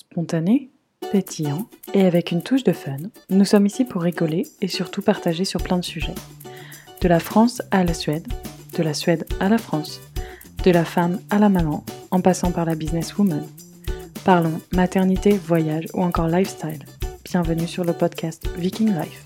[0.00, 0.70] Spontané,
[1.10, 2.98] pétillant et avec une touche de fun,
[3.30, 6.14] nous sommes ici pour rigoler et surtout partager sur plein de sujets.
[7.00, 8.28] De la France à la Suède,
[8.76, 10.00] de la Suède à la France,
[10.62, 13.44] de la femme à la maman, en passant par la businesswoman.
[14.24, 16.84] Parlons maternité, voyage ou encore lifestyle.
[17.24, 19.24] Bienvenue sur le podcast Viking Life.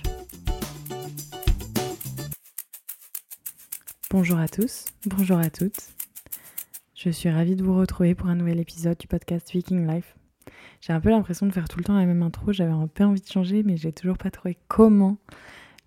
[4.10, 5.90] Bonjour à tous, bonjour à toutes.
[6.94, 10.14] Je suis ravie de vous retrouver pour un nouvel épisode du podcast Viking Life.
[10.82, 13.04] J'ai un peu l'impression de faire tout le temps la même intro, j'avais un peu
[13.04, 15.16] envie de changer, mais j'ai toujours pas trouvé comment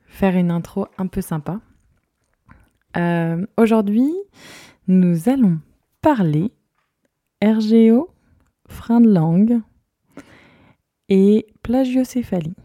[0.08, 1.60] faire une intro un peu sympa.
[2.96, 4.10] Euh, aujourd'hui,
[4.88, 5.60] nous allons
[6.02, 6.54] parler
[7.44, 8.10] RGO,
[8.70, 9.60] frein de langue
[11.10, 12.56] et plagiocéphalie.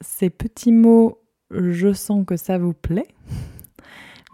[0.00, 3.08] Ces petits mots, je sens que ça vous plaît.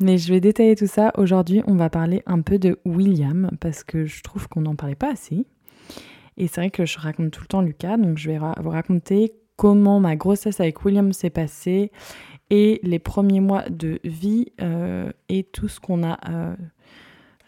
[0.00, 1.12] Mais je vais détailler tout ça.
[1.16, 4.94] Aujourd'hui, on va parler un peu de William parce que je trouve qu'on n'en parlait
[4.94, 5.46] pas assez.
[6.38, 9.34] Et c'est vrai que je raconte tout le temps Lucas, donc je vais vous raconter
[9.56, 11.90] comment ma grossesse avec William s'est passée
[12.48, 16.54] et les premiers mois de vie euh, et tout ce qu'on a euh,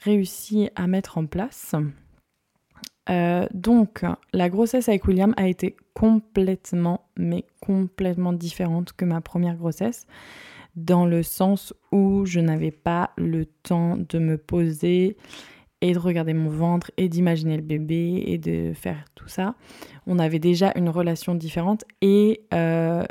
[0.02, 1.74] réussi à mettre en place.
[3.08, 9.56] Euh, donc, la grossesse avec William a été complètement, mais complètement différente que ma première
[9.56, 10.06] grossesse,
[10.76, 15.16] dans le sens où je n'avais pas le temps de me poser
[15.80, 19.54] et de regarder mon ventre et d'imaginer le bébé et de faire tout ça.
[20.06, 23.04] On avait déjà une relation différente et euh,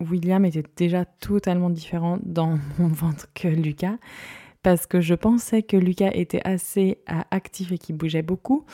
[0.00, 3.98] William était déjà totalement différent dans mon ventre que Lucas
[4.62, 8.64] parce que je pensais que Lucas était assez euh, actif et qu'il bougeait beaucoup.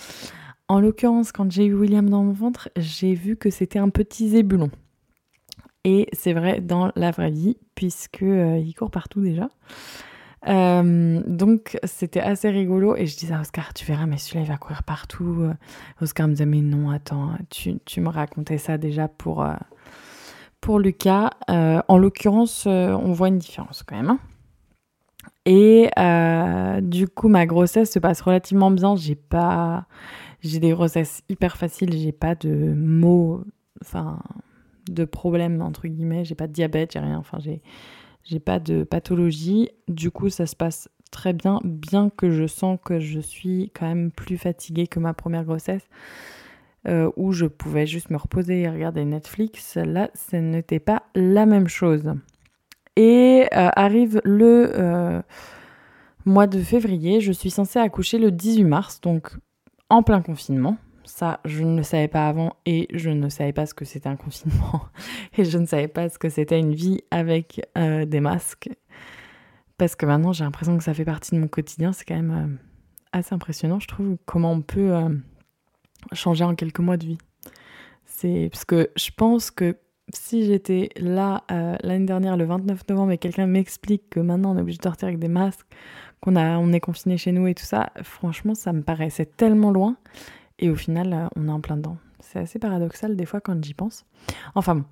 [0.69, 4.29] En l'occurrence, quand j'ai eu William dans mon ventre, j'ai vu que c'était un petit
[4.29, 4.71] zébulon.
[5.85, 9.49] Et c'est vrai dans la vraie vie, puisque euh, il court partout déjà.
[10.47, 14.49] Euh, donc c'était assez rigolo et je disais à Oscar, tu verras, mais celui-là il
[14.49, 15.51] va courir partout.
[16.01, 19.55] Oscar me disait, mais non, attends, tu, tu me racontais ça déjà pour, euh,
[20.61, 21.31] pour Lucas.
[21.51, 24.11] Euh, en l'occurrence, on voit une différence quand même.
[24.11, 24.21] Hein.
[25.45, 25.91] Et
[26.83, 28.97] du coup, ma grossesse se passe relativement bien.
[28.97, 29.87] J'ai pas,
[30.41, 31.93] j'ai des grossesses hyper faciles.
[31.97, 33.45] J'ai pas de mots,
[33.83, 34.21] enfin,
[34.91, 36.25] de problèmes entre guillemets.
[36.25, 37.19] J'ai pas de diabète, j'ai rien.
[37.19, 37.63] Enfin, j'ai
[38.29, 39.71] j'ai pas de pathologie.
[39.89, 43.87] Du coup, ça se passe très bien, bien que je sens que je suis quand
[43.87, 45.89] même plus fatiguée que ma première grossesse,
[46.87, 49.77] euh, où je pouvais juste me reposer et regarder Netflix.
[49.77, 52.13] Là, ce n'était pas la même chose.
[52.97, 55.23] Et euh, arrive le euh,
[56.27, 59.31] mois de février, je suis censée accoucher le 18 mars, donc
[59.89, 60.77] en plein confinement.
[61.09, 64.11] Ça, je ne le savais pas avant et je ne savais pas ce que c'était
[64.11, 64.83] un confinement
[65.39, 68.69] et je ne savais pas ce que c'était une vie avec euh, des masques.
[69.79, 71.95] Parce que maintenant, j'ai l'impression que ça fait partie de mon quotidien.
[71.95, 75.09] C'est quand même euh, assez impressionnant, je trouve, comment on peut euh,
[76.13, 77.19] changer en quelques mois de vie.
[78.05, 79.79] C'est parce que je pense que
[80.13, 81.45] si j'étais là
[81.83, 85.09] l'année dernière, le 29 novembre, et quelqu'un m'explique que maintenant on est obligé de sortir
[85.09, 85.67] avec des masques,
[86.21, 89.97] qu'on on est confiné chez nous et tout ça, franchement, ça me paraissait tellement loin.
[90.59, 91.97] Et au final, euh, on est en plein dedans.
[92.21, 94.05] C'est assez paradoxal des fois quand j'y pense.
[94.55, 94.85] Enfin bon.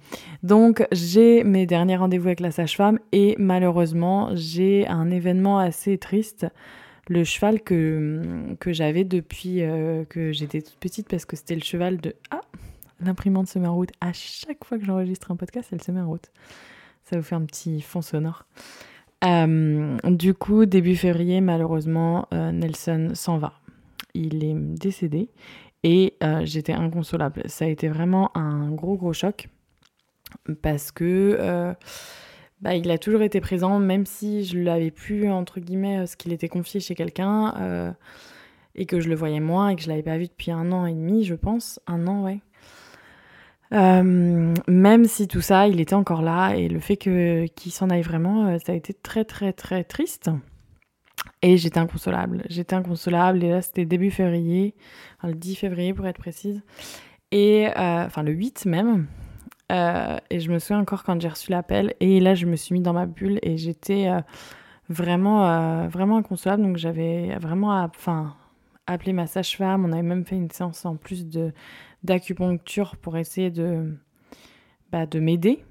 [0.43, 6.47] Donc j'ai mes derniers rendez-vous avec la sage-femme et malheureusement j'ai un événement assez triste.
[7.09, 11.63] Le cheval que, que j'avais depuis euh, que j'étais toute petite parce que c'était le
[11.63, 12.15] cheval de...
[12.31, 12.41] Ah
[13.01, 13.93] L'imprimante se met en route.
[14.01, 16.31] À chaque fois que j'enregistre un podcast, elle se met en route.
[17.05, 18.47] Ça vous fait un petit fond sonore.
[19.25, 23.53] Euh, du coup, début février, malheureusement, Nelson s'en va
[24.17, 25.29] il est décédé
[25.83, 27.43] et euh, j'étais inconsolable.
[27.47, 29.49] Ça a été vraiment un gros gros choc
[30.63, 31.73] parce que euh,
[32.61, 36.17] bah, il a toujours été présent, même si je l'avais plus entre guillemets euh, ce
[36.17, 37.95] qu'il était confié chez quelqu'un
[38.75, 40.87] et que je le voyais moins et que je l'avais pas vu depuis un an
[40.87, 42.41] et demi, je pense, un an ouais.
[43.71, 48.03] même si tout ça, il était encore là et le fait que qu'il s'en aille
[48.03, 50.31] vraiment, ça a été très très très triste.
[51.43, 52.45] Et j'étais inconsolable.
[52.49, 53.43] J'étais inconsolable.
[53.45, 54.75] Et là, c'était début février,
[55.23, 56.63] le 10 février pour être précise.
[57.31, 59.07] Et, euh, enfin, le 8 même.
[59.73, 61.95] Euh, et je me souviens encore quand j'ai reçu l'appel.
[62.01, 64.21] Et là, je me suis mis dans ma bulle et j'étais euh,
[64.89, 66.63] vraiment, vraiment inconsolable.
[66.63, 68.35] Donc, j'avais vraiment enfin,
[68.87, 69.85] appelé ma sage-femme.
[69.85, 71.27] On avait même fait une séance en plus
[72.03, 73.97] d'acupuncture pour essayer de,
[74.91, 75.65] bah, de m'aider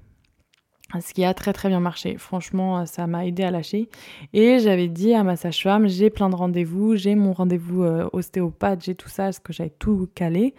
[1.00, 2.16] ce qui a très très bien marché.
[2.16, 3.88] Franchement, ça m'a aidé à lâcher.
[4.32, 8.84] Et j'avais dit à ma sage-femme, j'ai plein de rendez-vous, j'ai mon rendez-vous euh, ostéopathe,
[8.84, 10.54] j'ai tout ça, parce que j'avais tout calé.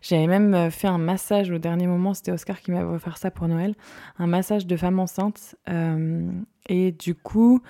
[0.00, 3.30] J'avais même euh, fait un massage au dernier moment, c'était Oscar qui m'avait offert ça
[3.30, 3.74] pour Noël,
[4.18, 5.56] un massage de femme enceinte.
[5.68, 6.30] Euh,
[6.68, 7.60] et du coup,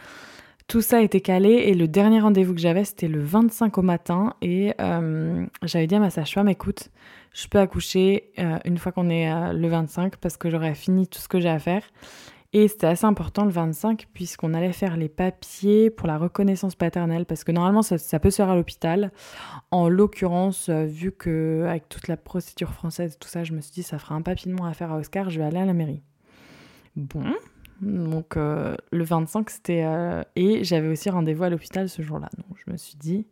[0.68, 4.34] tout ça était calé et le dernier rendez-vous que j'avais, c'était le 25 au matin.
[4.40, 6.88] Et euh, j'avais dit à ma sage-femme, écoute,
[7.34, 11.06] je peux accoucher euh, une fois qu'on est euh, le 25 parce que j'aurais fini
[11.06, 11.82] tout ce que j'ai à faire.
[12.54, 17.24] Et c'était assez important le 25 puisqu'on allait faire les papiers pour la reconnaissance paternelle
[17.24, 19.10] parce que normalement ça, peut se faire à l'hôpital.
[19.70, 23.82] En l'occurrence, vu que avec toute la procédure française tout ça, je me suis dit
[23.82, 25.72] ça fera un papier de moins à faire à Oscar, je vais aller à la
[25.72, 26.02] mairie.
[26.94, 27.24] Bon,
[27.82, 29.82] donc euh, le 25, c'était...
[29.84, 32.28] Euh, et j'avais aussi rendez-vous à l'hôpital ce jour-là.
[32.38, 33.26] Donc je me suis dit...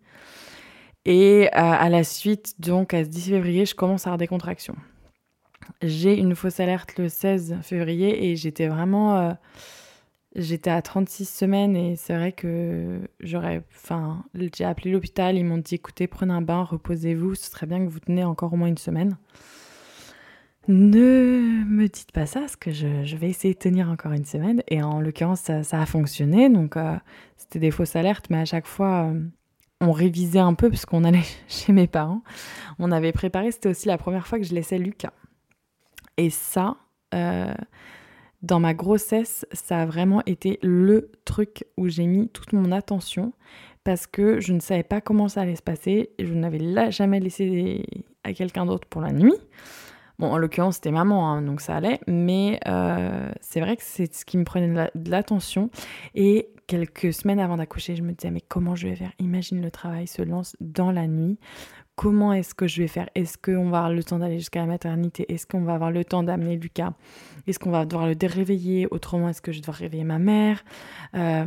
[1.05, 4.26] Et euh, à la suite, donc à ce 10 février, je commence à avoir des
[4.26, 4.76] contractions.
[5.82, 9.37] J'ai une fausse alerte le 16 février et j'étais vraiment...
[10.37, 13.64] J'étais à 36 semaines et c'est vrai que j'aurais...
[13.75, 17.85] Enfin, j'ai appelé l'hôpital, ils m'ont dit écoutez, prenez un bain, reposez-vous, ce serait bien
[17.85, 19.17] que vous tenez encore au moins une semaine.
[20.69, 24.62] Ne me dites pas ça, parce que je, vais essayer de tenir encore une semaine.
[24.69, 26.49] Et en l'occurrence, ça, a fonctionné.
[26.49, 26.96] Donc, euh,
[27.37, 29.20] c'était des fausses alertes, mais à chaque fois, euh,
[29.81, 32.23] on révisait un peu, parce qu'on allait chez mes parents.
[32.79, 35.12] On avait préparé, c'était aussi la première fois que je laissais Lucas.
[36.17, 36.77] Et ça,
[37.15, 37.55] euh,
[38.43, 43.32] dans ma grossesse, ça a vraiment été le truc où j'ai mis toute mon attention,
[43.85, 46.11] parce que je ne savais pas comment ça allait se passer.
[46.19, 47.87] Je n'avais jamais laissé
[48.25, 49.35] à quelqu'un d'autre pour la nuit.
[50.20, 51.99] Bon, en l'occurrence, c'était maman, hein, donc ça allait.
[52.06, 55.70] Mais euh, c'est vrai que c'est ce qui me prenait de l'attention.
[56.14, 59.12] Et quelques semaines avant d'accoucher, je me disais, mais comment je vais faire?
[59.19, 61.38] Imagine le travail se lance dans la nuit.
[61.96, 63.08] Comment est-ce que je vais faire?
[63.14, 65.32] Est-ce qu'on va avoir le temps d'aller jusqu'à la maternité?
[65.32, 66.93] Est-ce qu'on va avoir le temps d'amener Lucas?
[67.46, 68.88] Est-ce qu'on va devoir le déréveiller?
[68.90, 70.62] Autrement, est-ce que je devoir réveiller ma mère?
[71.14, 71.46] Euh,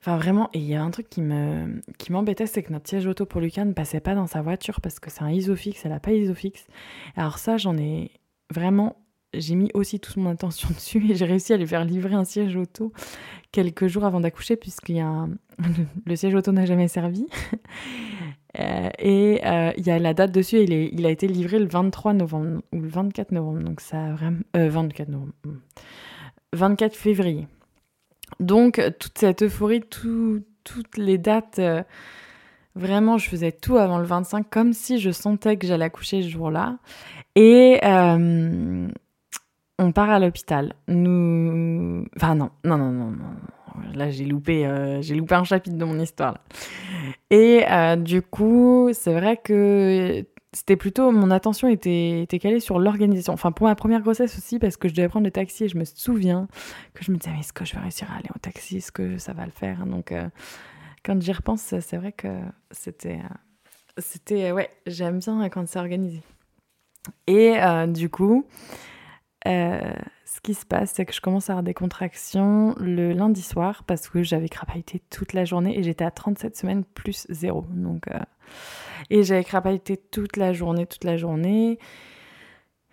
[0.00, 1.80] Enfin, vraiment, il y a un truc qui me
[2.10, 5.00] m'embêtait, c'est que notre siège auto pour Lucas ne passait pas dans sa voiture parce
[5.00, 6.66] que c'est un isofix, elle n'a pas isofix.
[7.16, 8.12] Alors ça, j'en ai
[8.50, 8.96] vraiment,
[9.34, 12.24] j'ai mis aussi toute mon attention dessus et j'ai réussi à lui faire livrer un
[12.24, 12.92] siège auto
[13.50, 15.26] quelques jours avant d'accoucher puisqu'il y a
[16.06, 17.26] le siège auto n'a jamais servi.
[18.58, 21.58] Euh, et euh, il y a la date dessus, il, est, il a été livré
[21.58, 24.40] le 23 novembre ou le 24 novembre, donc ça a vraiment...
[24.54, 25.32] 24 novembre.
[26.54, 27.46] 24 février.
[28.40, 31.82] Donc, toute cette euphorie, toutes les dates, euh,
[32.74, 36.28] vraiment, je faisais tout avant le 25, comme si je sentais que j'allais accoucher ce
[36.28, 36.78] jour-là.
[37.34, 38.88] Et euh,
[39.78, 40.74] on part à l'hôpital.
[40.88, 42.06] Nous.
[42.16, 43.16] Enfin, non, non, non, non.
[43.94, 46.38] Là, j'ai loupé, euh, j'ai loupé un chapitre de mon histoire.
[47.30, 47.64] Et
[47.98, 53.34] du coup, c'est vrai que c'était plutôt mon attention était, était calée sur l'organisation.
[53.34, 55.76] Enfin, pour ma première grossesse aussi, parce que je devais prendre le taxi et je
[55.76, 56.48] me souviens
[56.94, 58.78] que je me disais, mais est-ce que je vais réussir à aller au taxi?
[58.78, 59.84] Est-ce que ça va le faire?
[59.84, 60.28] Donc, euh,
[61.04, 62.28] quand j'y repense, c'est vrai que
[62.70, 63.18] c'était.
[63.18, 63.34] Euh,
[63.98, 66.22] c'était ouais, j'aime bien quand c'est organisé.
[67.26, 68.46] Et euh, du coup,
[69.44, 73.82] ce qui se passe, c'est que je commence à avoir des contractions le lundi soir
[73.84, 77.66] parce que j'avais crapahuté toute la journée et j'étais à 37 semaines plus zéro.
[77.70, 78.08] Donc,
[79.10, 81.78] et j'avais crapahuté toute la journée, toute la journée.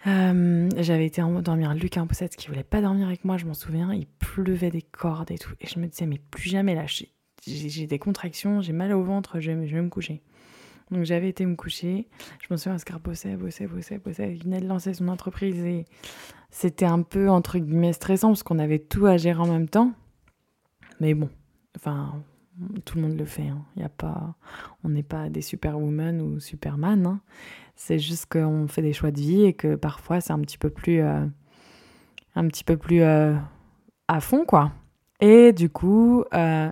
[0.07, 3.53] Euh, j'avais été dormir Luc un poussette qui voulait pas dormir avec moi, je m'en
[3.53, 3.93] souviens.
[3.93, 5.53] Il pleuvait des cordes et tout.
[5.61, 6.85] Et je me disais, mais plus jamais là.
[7.47, 10.21] J'ai des contractions, j'ai mal au ventre, je vais, je vais me coucher.
[10.91, 12.07] Donc j'avais été me coucher.
[12.41, 14.35] Je me souviens, Oscar bossait, bossait, bossait, bossait.
[14.35, 15.85] Il venait de lancer son entreprise et
[16.51, 19.93] c'était un peu, entre guillemets, stressant parce qu'on avait tout à gérer en même temps.
[20.99, 21.29] Mais bon,
[21.75, 22.23] enfin,
[22.85, 23.47] tout le monde le fait.
[23.47, 23.63] Hein.
[23.75, 24.35] Y a pas,
[24.83, 27.05] on n'est pas des superwoman ou superman.
[27.05, 27.21] Hein.
[27.75, 30.69] C'est juste qu'on fait des choix de vie et que parfois c'est un petit peu
[30.69, 31.25] plus, euh,
[32.35, 33.35] un petit peu plus euh,
[34.07, 34.71] à fond, quoi.
[35.19, 36.71] Et du coup, euh,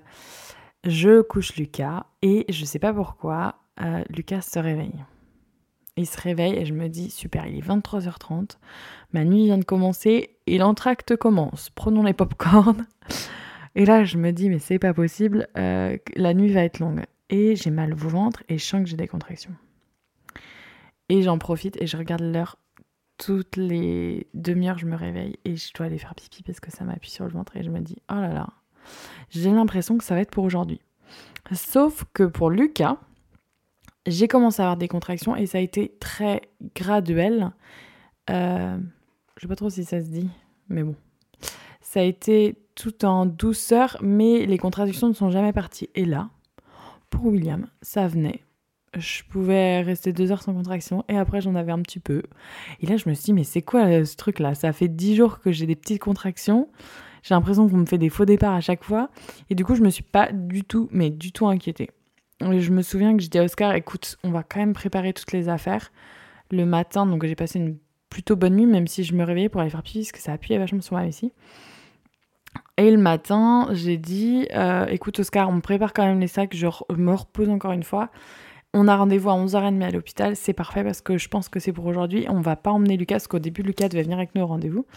[0.86, 3.56] je couche Lucas et je sais pas pourquoi,
[4.10, 5.04] Lucas se réveille.
[5.96, 8.58] Il se réveille et je me dis super, il est 23h30,
[9.14, 11.70] ma nuit vient de commencer et l'entracte commence.
[11.70, 12.86] Prenons les pop-corn.
[13.76, 17.04] Et là, je me dis, mais c'est pas possible, euh, la nuit va être longue.
[17.30, 19.56] Et j'ai mal au ventre et je sens que j'ai des contractions.
[21.10, 22.58] Et j'en profite et je regarde l'heure.
[23.18, 26.84] Toutes les demi-heures, je me réveille et je dois aller faire pipi parce que ça
[26.84, 28.50] m'appuie sur le ventre et je me dis, oh là là,
[29.30, 30.82] j'ai l'impression que ça va être pour aujourd'hui.
[31.54, 32.98] Sauf que pour Lucas,
[34.06, 36.42] j'ai commencé à avoir des contractions et ça a été très
[36.76, 37.52] graduel.
[38.30, 38.78] Euh,
[39.38, 40.30] je sais pas trop si ça se dit,
[40.70, 40.96] mais bon.
[41.94, 45.92] Ça a été tout en douceur, mais les contradictions ne sont jamais parties.
[45.94, 46.32] Et là,
[47.12, 48.42] pour William, ça venait.
[48.98, 52.24] Je pouvais rester deux heures sans contraction et après j'en avais un petit peu.
[52.82, 54.88] Et là je me suis dit mais c'est quoi euh, ce truc là Ça fait
[54.88, 56.68] dix jours que j'ai des petites contractions.
[57.22, 59.12] J'ai l'impression qu'on me fait des faux départs à chaque fois.
[59.52, 61.92] Et du coup je me suis pas du tout, mais du tout inquiétée.
[62.42, 65.32] Je me souviens que j'ai dit à Oscar, écoute, on va quand même préparer toutes
[65.32, 65.92] les affaires
[66.50, 67.06] le matin.
[67.06, 67.78] Donc j'ai passé une
[68.10, 70.34] plutôt bonne nuit, même si je me réveillais pour aller faire pipi, parce que ça
[70.34, 71.32] appuyait vachement sur ma vessie.
[72.78, 76.56] Et le matin, j'ai dit euh, écoute, Oscar, on me prépare quand même les sacs,
[76.56, 78.10] je me repose encore une fois.
[78.74, 81.72] On a rendez-vous à 11h30 à l'hôpital, c'est parfait parce que je pense que c'est
[81.72, 82.26] pour aujourd'hui.
[82.30, 84.88] On va pas emmener Lucas, parce qu'au début, Lucas devait venir avec nous au rendez-vous.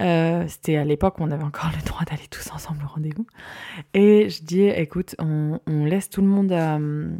[0.00, 3.26] Euh, c'était à l'époque où on avait encore le droit d'aller tous ensemble au rendez-vous.
[3.92, 6.52] Et je dis écoute, on, laisse tout le monde.
[6.52, 7.10] Euh,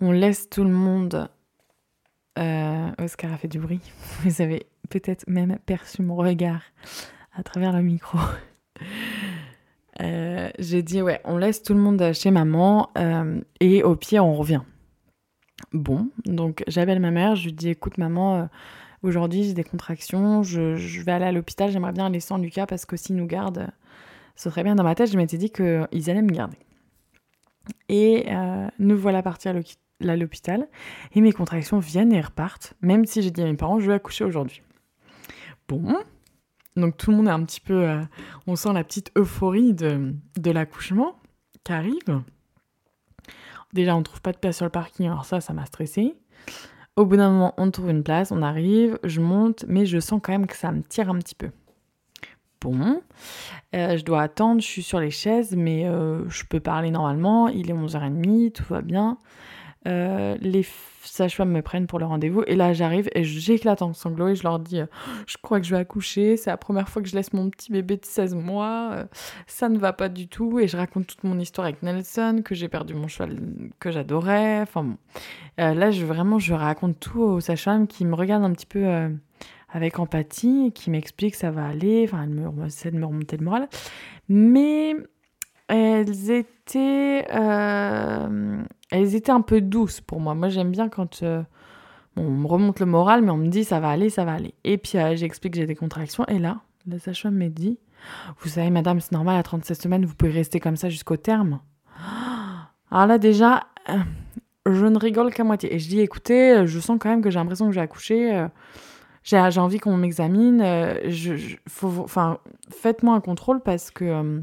[0.00, 1.28] on laisse tout le monde.
[2.98, 3.80] Oscar a fait du bruit.
[4.22, 6.62] Vous avez peut-être même perçu mon regard
[7.34, 8.18] à travers le micro.
[10.00, 14.18] Euh, j'ai dit, ouais, on laisse tout le monde chez maman euh, et au pied,
[14.18, 14.62] on revient.
[15.72, 18.44] Bon, donc j'appelle ma mère, je lui dis, écoute, maman, euh,
[19.02, 22.86] aujourd'hui j'ai des contractions, je, vais aller à l'hôpital, j'aimerais bien aller sans Lucas parce
[22.86, 23.68] que s'il nous garde,
[24.34, 24.74] ce serait bien.
[24.74, 26.56] Dans ma tête, je m'étais dit qu'ils allaient me garder.
[27.90, 28.26] Et
[28.78, 29.52] nous voilà partis à
[30.16, 30.68] l'hôpital
[31.14, 33.94] et mes contractions viennent et repartent, même si j'ai dit à mes parents, je vais
[33.94, 34.62] accoucher aujourd'hui.
[35.68, 35.94] Bon,
[36.76, 37.88] donc tout le monde est un petit peu...
[37.88, 38.02] Euh,
[38.46, 40.14] on sent la petite euphorie de,
[40.46, 41.16] l'accouchement
[41.64, 42.22] qui arrive.
[43.72, 46.14] Déjà, on trouve pas de place sur le parking, alors ça, ça m'a stressé.
[46.96, 50.20] Au bout d'un moment, on trouve une place, on arrive, je monte, mais je sens
[50.22, 51.50] quand même que ça me tire un petit peu.
[52.60, 53.00] Bon,
[53.74, 57.48] euh, je dois attendre, je suis sur les chaises, mais euh, je peux parler normalement,
[57.48, 59.18] il est 11h30, tout va bien.
[59.84, 60.62] les
[61.08, 62.42] sages-femmes me prennent pour le rendez-vous.
[62.46, 64.80] Et là, j'arrive et j'éclate en sanglots et je leur dis
[65.26, 66.36] Je crois que je vais accoucher.
[66.36, 68.90] C'est la première fois que je laisse mon petit bébé de 16 mois.
[68.92, 69.04] Euh,
[69.46, 70.58] ça ne va pas du tout.
[70.58, 73.38] Et je raconte toute mon histoire avec Nelson, que j'ai perdu mon cheval
[73.78, 74.60] que j'adorais.
[74.60, 74.96] Enfin bon.
[75.60, 78.84] Euh, là, je, vraiment, je raconte tout aux sages-femmes qui me regardent un petit peu.
[78.84, 79.08] Euh,
[79.74, 83.38] avec empathie, qui m'expliquent que ça va aller, enfin, elles me, essaient de me remonter
[83.38, 83.68] le moral.
[84.28, 84.94] Mais
[85.72, 90.34] elles étaient, euh, elles étaient un peu douces pour moi.
[90.34, 91.42] Moi, j'aime bien quand euh,
[92.16, 94.54] on me remonte le moral, mais on me dit ça va aller, ça va aller.
[94.64, 96.26] Et puis euh, j'explique que j'ai des contractions.
[96.26, 97.78] Et là, la sage-femme me dit
[98.40, 101.60] Vous savez, madame, c'est normal, à 37 semaines, vous pouvez rester comme ça jusqu'au terme.
[102.90, 103.62] Alors là, déjà,
[104.66, 105.74] je ne rigole qu'à moitié.
[105.74, 108.46] Et je dis Écoutez, je sens quand même que j'ai l'impression que j'ai accouché.
[109.22, 110.62] j'ai envie qu'on m'examine.
[111.06, 111.56] je,
[112.68, 114.42] faites-moi un contrôle parce que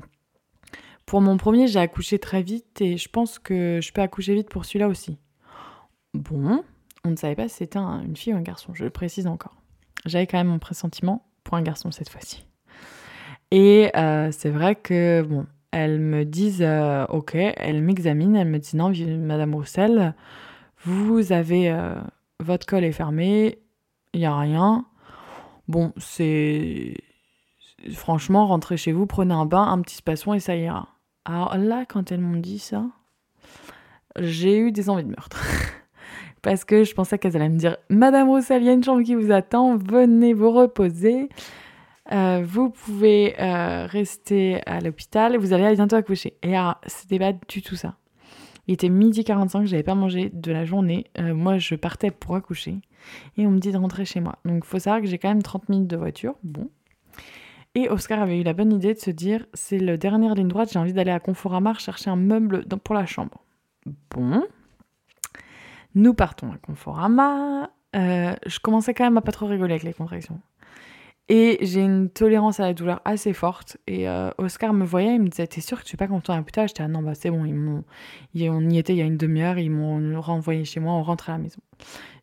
[1.09, 4.47] pour mon premier, j'ai accouché très vite et je pense que je peux accoucher vite
[4.47, 5.17] pour celui-là aussi.
[6.13, 6.63] Bon,
[7.03, 9.55] on ne savait pas si c'était une fille ou un garçon, je le précise encore.
[10.05, 12.45] J'avais quand même mon pressentiment pour un garçon cette fois-ci.
[13.49, 18.59] Et euh, c'est vrai que, bon, elles me disent, euh, ok, elles m'examinent, elles me
[18.59, 20.13] disent, non, Madame Roussel,
[20.85, 21.95] vous avez, euh,
[22.39, 23.57] votre col est fermé,
[24.13, 24.85] il n'y a rien.
[25.67, 26.93] Bon, c'est...
[27.93, 30.98] Franchement, rentrez chez vous, prenez un bain, un petit spasson et ça ira.
[31.29, 32.87] Alors là, quand elles m'ont dit ça,
[34.17, 35.39] j'ai eu des envies de meurtre.
[36.41, 39.03] Parce que je pensais qu'elles allaient me dire Madame Roussel, il y a une chambre
[39.03, 41.29] qui vous attend, venez vous reposer.
[42.11, 46.35] Euh, vous pouvez euh, rester à l'hôpital, vous allez bientôt accoucher.
[46.41, 47.97] Et alors, c'était pas du tout ça.
[48.65, 51.05] Il était midi 45, j'avais pas mangé de la journée.
[51.19, 52.79] Euh, moi, je partais pour accoucher.
[53.37, 54.39] Et on me dit de rentrer chez moi.
[54.45, 56.33] Donc, faut savoir que j'ai quand même 30 minutes de voiture.
[56.41, 56.71] Bon,
[57.83, 60.69] et Oscar avait eu la bonne idée de se dire c'est le dernière ligne droite,
[60.71, 63.43] j'ai envie d'aller à Conforama chercher un meuble pour la chambre.
[64.11, 64.43] Bon.
[65.95, 67.71] Nous partons à Conforama.
[67.95, 70.39] Euh, je commençais quand même à pas trop rigoler avec les contractions.
[71.31, 73.77] Et j'ai une tolérance à la douleur assez forte.
[73.85, 76.33] Et euh, Oscar me voyait, il me disait T'es sûr que tu es pas content
[76.33, 77.83] à plus J'étais Ah non, bah c'est bon, ils m'ont,
[78.35, 81.29] on y était il y a une demi-heure, ils m'ont renvoyé chez moi, on rentre
[81.29, 81.61] à la maison.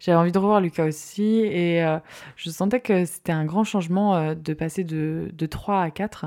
[0.00, 1.38] J'avais envie de revoir Lucas aussi.
[1.38, 1.98] Et euh,
[2.34, 6.26] je sentais que c'était un grand changement euh, de passer de, de 3 à 4.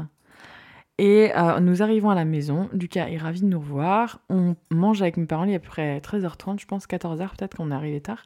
[1.02, 1.32] Et
[1.62, 2.68] nous arrivons à la maison.
[2.74, 4.20] Lucas est ravi de nous revoir.
[4.30, 5.46] On mange avec mes parents.
[5.46, 8.26] Il est à peu près 13h30, je pense, 14h, peut-être qu'on est arrivé tard.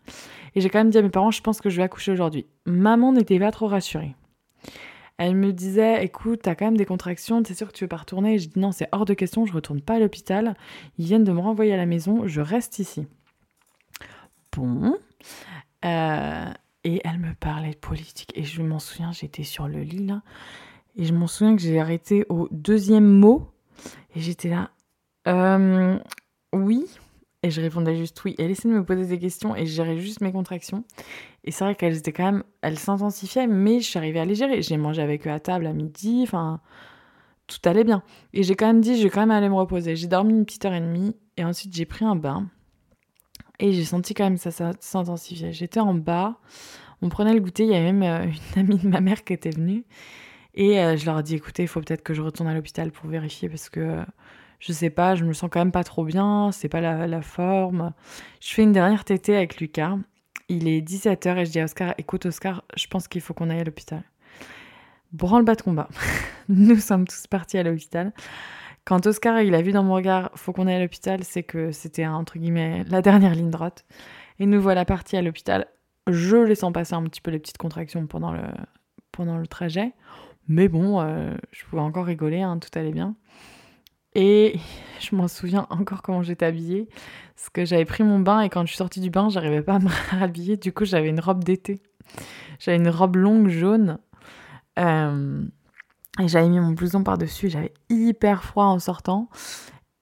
[0.56, 2.48] Et j'ai quand même dit à mes parents Je pense que je vais accoucher aujourd'hui.
[2.66, 4.16] Maman n'était pas trop rassurée.
[5.18, 7.98] Elle me disait, écoute, t'as quand même des contractions, t'es sûr que tu veux pas
[7.98, 8.36] retourner?
[8.36, 10.56] Et j'ai dit non, c'est hors de question, je retourne pas à l'hôpital.
[10.98, 13.08] Ils viennent de me renvoyer à la maison, je reste ici.
[14.56, 14.96] Bon.
[15.86, 16.54] Euh,
[16.84, 18.32] et elle me parlait de politique.
[18.36, 20.22] Et je m'en souviens, j'étais sur le lit là.
[20.96, 23.50] Et je m'en souviens que j'ai arrêté au deuxième mot.
[24.16, 24.72] Et j'étais là.
[25.28, 25.98] Euh,
[26.54, 26.86] oui.
[27.44, 28.36] Et je répondais juste oui.
[28.40, 30.86] Elle essayait de me poser des questions et je gérais juste mes contractions.
[31.44, 34.36] Et c'est vrai qu'elles étaient quand même, elles s'intensifiaient, mais je suis arrivée à les
[34.36, 34.62] gérer.
[34.62, 36.62] J'ai mangé avec eux à table à midi, enfin,
[37.48, 38.02] tout allait bien.
[38.32, 39.98] Et j'ai quand même dit, je vais quand même aller me reposer.
[39.98, 42.48] J'ai dormi une petite heure et demie, et ensuite j'ai pris un bain.
[43.60, 45.52] Et j'ai senti quand même ça, ça s'intensifiait.
[45.52, 46.40] J'étais en bas,
[47.02, 49.34] on prenait le goûter, il y avait même euh, une amie de ma mère qui
[49.34, 49.84] était venue.
[50.56, 52.92] Et euh, je leur ai dit, écoutez, il faut peut-être que je retourne à l'hôpital
[52.92, 54.04] pour vérifier, parce que
[54.66, 57.92] je sais pas, je me sens quand même pas trop bien, c'est pas la, forme.
[58.40, 59.98] Je fais une dernière tétée avec Lucas
[60.50, 63.50] il est 17h et je dis à Oscar, écoute Oscar, je pense qu'il faut qu'on
[63.50, 64.04] aille à l'hôpital.
[65.12, 65.90] Branle-bas de combat.
[66.50, 68.14] Nous sommes tous partis à l'hôpital.
[68.86, 71.72] Quand Oscar il a vu dans mon regard faut qu'on aille à l'hôpital, c'est que
[71.72, 73.86] c'était entre guillemets la dernière ligne droite.
[74.40, 75.68] Et nous voilà partis à l'hôpital.
[76.08, 78.44] Je laissant passer un petit peu les petites contractions pendant le,
[79.12, 79.94] pendant le trajet.
[80.50, 83.16] Mais bon, euh, je pouvais encore rigoler, hein, tout allait bien.
[84.16, 84.60] Et
[85.00, 86.88] je m'en souviens encore comment j'étais habillée.
[87.36, 89.76] Parce que j'avais pris mon bain et quand je suis sortie du bain, j'arrivais pas
[89.76, 90.58] à me rhabiller.
[90.58, 91.82] Du coup, j'avais une robe d'été.
[92.60, 93.98] J'avais une robe longue jaune.
[94.80, 95.44] Euh,
[96.20, 97.50] et j'avais mis mon blouson par-dessus.
[97.50, 99.30] J'avais hyper froid en sortant.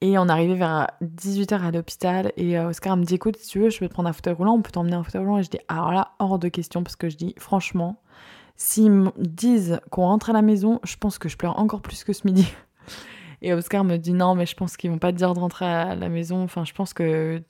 [0.02, 2.32] Et on arrivait vers 18h à l'hôpital.
[2.36, 4.34] Et euh, Oscar me dit Écoute, si tu veux, je peux te prendre un fauteuil
[4.34, 4.54] roulant.
[4.54, 5.38] On peut t'emmener un fauteuil roulant.
[5.38, 6.82] Et je dis Alors là, hors de question.
[6.82, 8.02] Parce que je dis Franchement,
[8.56, 12.04] s'ils me disent qu'on rentre à la maison, je pense que je pleure encore plus
[12.04, 12.52] que ce midi.
[13.42, 15.66] Et Oscar me dit non, mais je pense qu'ils vont pas te dire de rentrer
[15.66, 16.42] à la maison.
[16.42, 17.42] Enfin, je pense que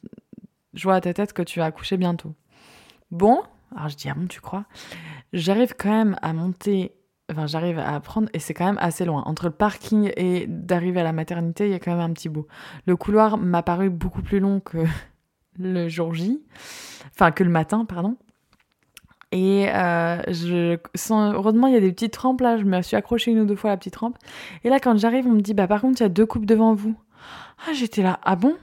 [0.74, 2.34] je vois à ta tête que tu vas accoucher bientôt.
[3.10, 3.42] Bon,
[3.76, 4.64] alors je dis ah bon, tu crois?
[5.34, 6.92] J'arrive quand même à monter.
[7.30, 9.22] Enfin, j'arrive à prendre, et c'est quand même assez loin.
[9.26, 12.28] Entre le parking et d'arriver à la maternité, il y a quand même un petit
[12.28, 12.46] bout.
[12.86, 14.78] Le couloir m'a paru beaucoup plus long que
[15.58, 16.42] le jour J.
[17.12, 18.16] Enfin, que le matin, pardon.
[19.32, 22.58] Et euh, je sens, heureusement, il y a des petites rampes là.
[22.58, 24.16] Je me suis accrochée une ou deux fois à la petite rampe.
[24.62, 26.46] Et là, quand j'arrive, on me dit, bah par contre, il y a deux coupes
[26.46, 26.94] devant vous.
[27.66, 28.56] Ah, j'étais là, ah bon?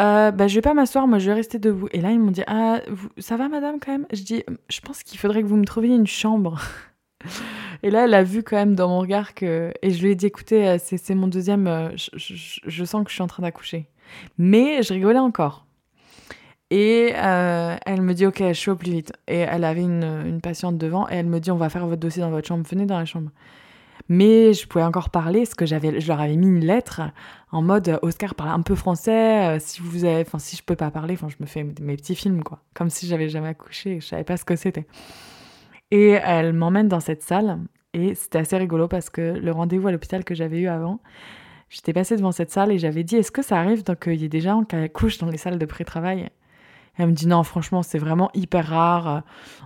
[0.00, 1.88] Euh, bah, je vais pas m'asseoir, moi je vais rester debout.
[1.92, 2.80] Et là, ils m'ont dit Ah,
[3.18, 4.06] ça va, madame, quand même?
[4.12, 6.60] Je dis Je pense qu'il faudrait que vous me trouviez une chambre.
[7.82, 9.72] et là, elle a vu quand même dans mon regard que.
[9.82, 11.66] Et je lui ai dit Écoutez, euh, c'est mon deuxième.
[11.66, 12.34] Euh, je,
[12.66, 13.88] je, sens que je suis en train d'accoucher.
[14.38, 15.65] Mais je rigolais encore.
[16.70, 19.12] Et euh, elle me dit, ok, je suis au plus vite.
[19.28, 22.00] Et elle avait une, une, patiente devant et elle me dit, on va faire votre
[22.00, 23.30] dossier dans votre chambre, venez dans la chambre.
[24.08, 27.02] Mais je pouvais encore parler, parce que j'avais, je leur avais mis une lettre
[27.50, 30.76] en mode Oscar parle un peu français, euh, si vous avez, enfin si je peux
[30.76, 34.00] pas parler, enfin je me fais mes petits films quoi, comme si j'avais jamais accouché,
[34.00, 34.86] je savais pas ce que c'était.
[35.90, 37.60] Et elle m'emmène dans cette salle
[37.94, 41.00] et c'était assez rigolo parce que le rendez-vous à l'hôpital que j'avais eu avant,
[41.68, 44.28] j'étais passée devant cette salle et j'avais dit est-ce que ça arrive qu'il y ait
[44.28, 46.28] des gens qui accouchent dans les salles de pré-travail?
[46.98, 49.22] Elle me dit non, franchement, c'est vraiment hyper rare.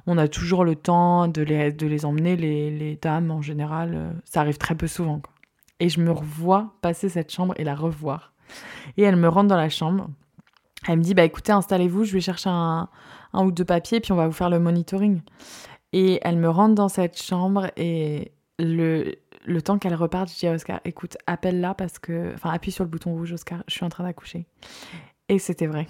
[0.07, 4.21] On a toujours le temps de les, de les emmener, les, les dames en général.
[4.25, 5.23] Ça arrive très peu souvent.
[5.79, 8.33] Et je me revois passer cette chambre et la revoir.
[8.97, 10.09] Et elle me rentre dans la chambre.
[10.89, 12.89] Elle me dit bah écoutez, installez-vous, je vais chercher un,
[13.33, 15.21] un ou deux papiers, puis on va vous faire le monitoring.
[15.93, 20.47] Et elle me rentre dans cette chambre et le, le temps qu'elle reparte, je dis
[20.47, 22.33] à Oscar, écoute, appelle-la parce que...
[22.35, 24.47] Enfin, appuie sur le bouton rouge, Oscar, je suis en train d'accoucher.
[25.29, 25.87] Et c'était vrai.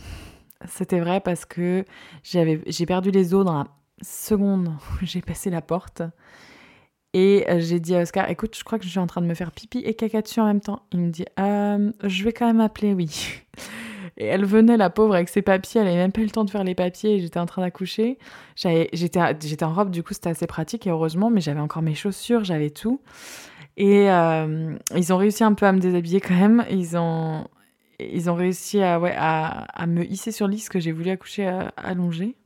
[0.68, 1.84] C'était vrai parce que
[2.22, 3.66] j'avais, j'ai perdu les os dans la
[4.02, 6.02] seconde où j'ai passé la porte.
[7.12, 9.26] Et euh, j'ai dit à Oscar, écoute, je crois que je suis en train de
[9.26, 10.82] me faire pipi et caca dessus en même temps.
[10.92, 13.42] Il me dit, euh, je vais quand même appeler, oui.
[14.16, 15.80] Et elle venait, la pauvre, avec ses papiers.
[15.80, 17.20] Elle avait même pas eu le temps de faire les papiers.
[17.20, 18.18] J'étais en train d'accoucher.
[18.54, 21.94] J'étais, j'étais en robe, du coup, c'était assez pratique, et heureusement, mais j'avais encore mes
[21.94, 23.00] chaussures, j'avais tout.
[23.76, 26.64] Et euh, ils ont réussi un peu à me déshabiller quand même.
[26.70, 27.46] Ils ont,
[28.12, 32.36] ils ont réussi à, me hisser sur le que j'ai voulu accoucher euh, allongé.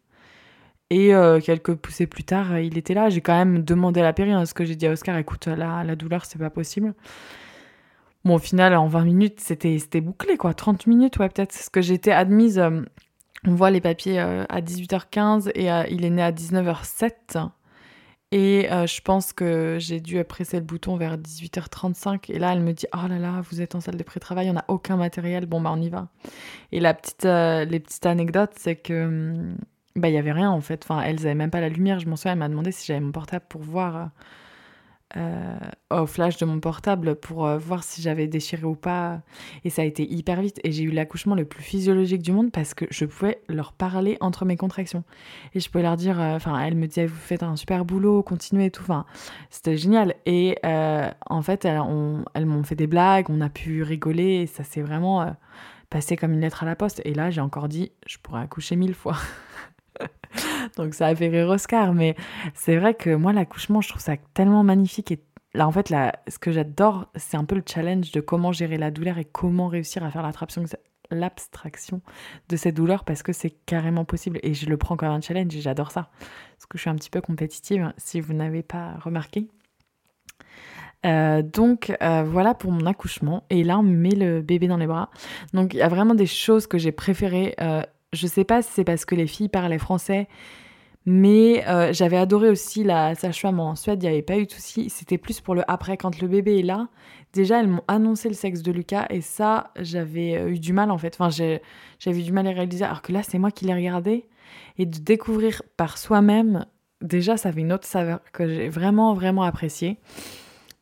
[0.91, 3.09] Et euh, quelques poussées plus tard, euh, il était là.
[3.09, 5.47] J'ai quand même demandé à la péri, hein, ce que j'ai dit à Oscar, écoute,
[5.47, 6.95] la, la douleur, c'est pas possible.
[8.25, 10.55] Bon, au final, en 20 minutes, c'était bouclé, quoi.
[10.55, 11.53] 30 minutes, ouais, peut-être.
[11.53, 12.63] Parce que j'étais admise,
[13.47, 17.49] on voit les papiers à 18h15 et il est né à 19h07.
[18.37, 22.33] Et euh, je pense que j'ai dû presser le bouton vers 18h35.
[22.33, 24.55] Et là, elle me dit Oh là là, vous êtes en salle de pré-travail, on
[24.55, 25.47] n'a aucun matériel.
[25.47, 26.09] Bon, bah, on y va.
[26.73, 29.05] Et la petite, euh, les petites anecdotes, c'est que.
[29.05, 29.57] Hum,
[29.95, 30.83] bah, il n'y avait rien en fait.
[30.83, 32.01] Enfin, elles n'avaient même pas la lumière.
[32.01, 34.11] Je m'en souviens, elle m'a demandé si j'avais mon portable pour voir
[35.17, 35.59] euh,
[35.91, 39.21] au flash de mon portable pour euh, voir si j'avais déchiré ou pas.
[39.65, 40.61] Et ça a été hyper vite.
[40.65, 44.17] Et j'ai eu l'accouchement le plus physiologique du monde parce que je pouvais leur parler
[44.21, 45.05] entre mes contractions.
[45.55, 48.23] Et je pouvais leur dire, euh, enfin, elle me disait, vous faites un super boulot,
[48.23, 48.83] continuez et tout.
[48.83, 49.07] Enfin,
[49.51, 50.15] c'était génial.
[50.27, 51.81] Et en fait, elles,
[52.35, 54.47] elles m'ont fait des blagues, on a pu rigoler.
[54.47, 55.35] Ça s'est vraiment
[55.91, 57.01] passé comme une lettre à la poste.
[57.05, 59.17] Et là, j'ai encore dit, je pourrais accoucher mille fois.
[60.77, 62.17] Donc ça a fait rire Oscar, mais
[62.55, 65.21] c'est vrai que moi l'accouchement, je trouve ça tellement magnifique et
[65.55, 68.77] là en fait là, ce que j'adore, c'est un peu le challenge de comment gérer
[68.77, 72.01] la douleur et comment réussir à faire l'abstraction
[72.49, 75.55] de cette douleur parce que c'est carrément possible et je le prends comme un challenge
[75.55, 78.95] et j'adore ça parce que je suis un petit peu compétitive si vous n'avez pas
[79.03, 79.49] remarqué.
[81.05, 84.87] Euh, donc euh, voilà pour mon accouchement et là on met le bébé dans les
[84.87, 85.11] bras.
[85.53, 87.55] Donc il y a vraiment des choses que j'ai préférées.
[87.61, 87.83] Euh,
[88.13, 90.29] je sais pas si c'est parce que les filles parlaient français,
[91.07, 94.51] mais euh, j'avais adoré aussi la sage-femme en Suède, il n'y avait pas eu de
[94.51, 94.89] souci.
[94.89, 96.89] C'était plus pour le après, quand le bébé est là.
[97.33, 100.91] Déjà, elles m'ont annoncé le sexe de Lucas et ça, j'avais euh, eu du mal
[100.91, 101.17] en fait.
[101.19, 104.27] Enfin, j'avais eu du mal à réaliser, alors que là, c'est moi qui l'ai regardé.
[104.79, 106.65] Et de découvrir par soi-même
[107.03, 109.99] déjà, ça avait une autre saveur que j'ai vraiment, vraiment appréciée.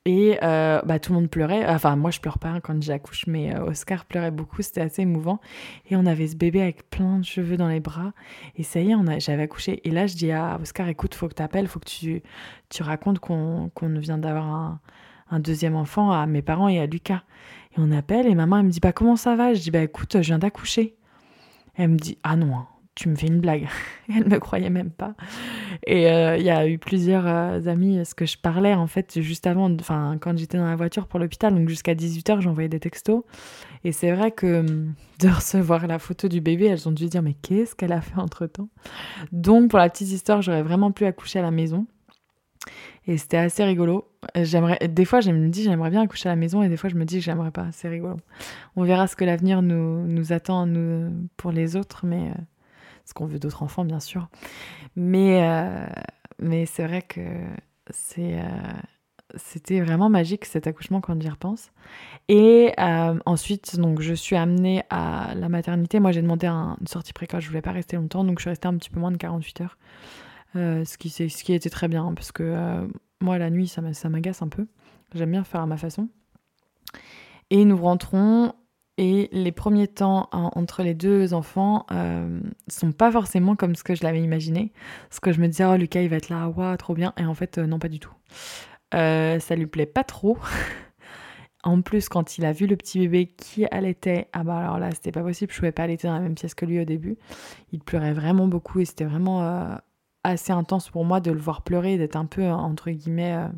[0.04, 1.64] Et euh, bah, tout le monde pleurait.
[1.66, 4.60] Enfin, moi, je pleure pas quand j'accouche, mais euh, Oscar pleurait beaucoup.
[4.60, 5.40] C'était assez émouvant.
[5.88, 8.12] Et on avait ce bébé avec plein de cheveux dans les bras.
[8.56, 9.80] Et ça y est, j'avais accouché.
[9.86, 12.22] Et là, je dis à Oscar, écoute, faut que tu appelles, faut que tu,
[12.68, 14.80] tu racontes qu'on vient d'avoir un,
[15.30, 17.22] un, deuxième enfant à mes parents et à Lucas.
[17.72, 19.54] Et on appelle et maman, elle me dit, bah, comment ça va?
[19.54, 20.96] Je dis, bah, écoute, je viens d'accoucher.
[21.76, 23.68] Elle me dit, ah non, hein tu me fais une blague.
[24.14, 25.14] Elle me croyait même pas.
[25.86, 29.20] Et euh, il y a eu plusieurs euh, amis, ce que je parlais en fait
[29.20, 32.80] juste avant, enfin quand j'étais dans la voiture pour l'hôpital, donc jusqu'à 18h, j'envoyais des
[32.80, 33.22] textos.
[33.84, 37.22] Et c'est vrai que hum, de recevoir la photo du bébé, elles ont dû dire
[37.22, 38.68] mais qu'est-ce qu'elle a fait entre temps
[39.32, 41.86] Donc pour la petite histoire, j'aurais vraiment pu accoucher à la maison.
[43.06, 44.08] Et c'était assez rigolo.
[44.36, 46.88] J'aimerais, des fois, je me dis j'aimerais bien accoucher à la maison et des fois,
[46.88, 47.66] je me dis j'aimerais pas.
[47.72, 48.16] C'est rigolo.
[48.76, 52.40] On verra ce que l'avenir nous, nous attend nous, pour les autres, mais euh,
[53.02, 54.28] parce qu'on veut d'autres enfants, bien sûr.
[54.96, 55.86] Mais, euh,
[56.38, 57.20] mais c'est vrai que
[57.90, 58.44] c'est, euh,
[59.34, 61.72] c'était vraiment magique cet accouchement quand j'y repense.
[62.28, 65.98] Et euh, ensuite, donc, je suis amenée à la maternité.
[65.98, 67.42] Moi, j'ai demandé une sortie précoce.
[67.42, 69.60] Je voulais pas rester longtemps, donc je suis restée un petit peu moins de 48
[69.62, 69.78] heures.
[70.54, 72.88] ce, qui, ce qui était très bien, parce que
[73.20, 74.66] moi, la nuit, ça m'agace un peu.
[75.14, 76.08] J'aime bien faire à ma façon.
[77.50, 78.54] Et nous rentrons
[78.98, 83.94] et les premiers temps entre les deux enfants euh, sont pas forcément comme ce que
[83.94, 84.72] je l'avais imaginé.
[85.08, 87.14] Parce que je me disais, oh Lucas, il va être là, waouh, trop bien.
[87.16, 88.12] Et en fait, euh, non, pas du tout.
[88.94, 90.36] Euh, ça lui plaît pas trop.
[91.64, 94.90] en plus, quand il a vu le petit bébé qui allaitait, ah bah alors là,
[94.90, 95.52] c'était pas possible.
[95.52, 97.16] Je pouvais pas allaiter dans la même pièce que lui au début.
[97.72, 99.78] Il pleurait vraiment beaucoup et c'était vraiment
[100.22, 103.48] assez intense pour moi de le voir pleurer, d'être un peu, entre guillemets,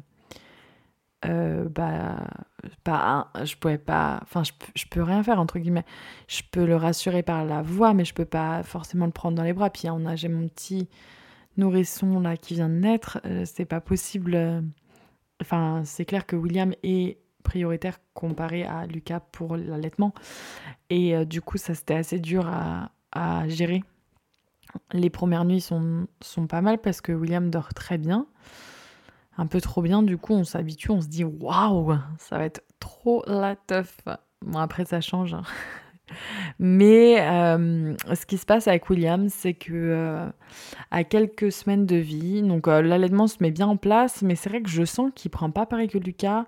[1.24, 2.28] euh, bah,
[3.44, 5.84] je pouvais pas, enfin, je, je, peux rien faire, entre guillemets.
[6.28, 9.42] Je peux le rassurer par la voix, mais je peux pas forcément le prendre dans
[9.42, 9.70] les bras.
[9.70, 10.88] Puis on a, j'ai mon petit
[11.56, 14.34] nourrisson là qui vient de naître, euh, c'est pas possible.
[14.34, 14.60] Euh,
[15.40, 20.14] enfin, c'est clair que William est prioritaire comparé à Lucas pour l'allaitement.
[20.90, 23.82] Et du coup, ça c'était assez dur à, à, gérer.
[24.92, 28.26] Les premières nuits sont, sont pas mal parce que William dort très bien
[29.38, 30.02] un peu trop bien.
[30.02, 33.98] Du coup, on s'habitue, on se dit waouh, ça va être trop la teuf.
[34.42, 35.34] Bon, après, ça change.
[35.34, 35.42] Hein.
[36.58, 40.28] Mais euh, ce qui se passe avec William, c'est que euh,
[40.90, 44.50] à quelques semaines de vie, donc euh, l'allaitement se met bien en place, mais c'est
[44.50, 46.46] vrai que je sens qu'il prend pas pareil que Lucas.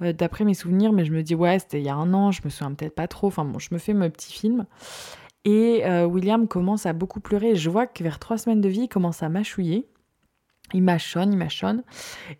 [0.00, 2.40] D'après mes souvenirs, mais je me dis ouais, c'était il y a un an, je
[2.44, 3.28] me souviens peut-être pas trop.
[3.28, 4.66] Enfin bon, je me fais mes petits films.
[5.44, 7.54] Et William commence à beaucoup pleurer.
[7.54, 9.86] Je vois que vers trois semaines de vie, il commence à mâchouiller.
[10.72, 11.82] Il mâchonne, il mâchonne.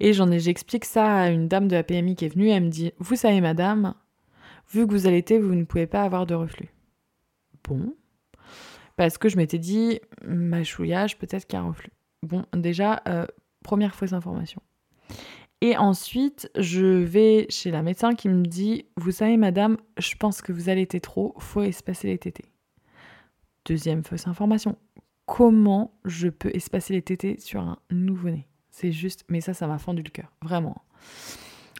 [0.01, 2.49] Et j'en ai, j'explique ça à une dame de la PMI qui est venue.
[2.49, 3.95] Elle me dit Vous savez, madame,
[4.73, 6.69] vu que vous allaitez, vous ne pouvez pas avoir de reflux.
[7.65, 7.95] Bon.
[8.97, 11.93] Parce que je m'étais dit Mâchouillage, peut-être qu'il y a un reflux.
[12.23, 13.27] Bon, déjà, euh,
[13.63, 14.63] première fausse information.
[15.61, 20.43] Et ensuite, je vais chez la médecin qui me dit Vous savez, madame, je pense
[20.43, 22.47] que vous allaitez trop, faut espacer les tétés.
[23.65, 24.77] Deuxième fausse information
[25.33, 28.47] comment je peux espacer les tétés sur un nouveau-né.
[28.71, 30.83] C'est juste, mais ça, ça m'a fendu le cœur, vraiment.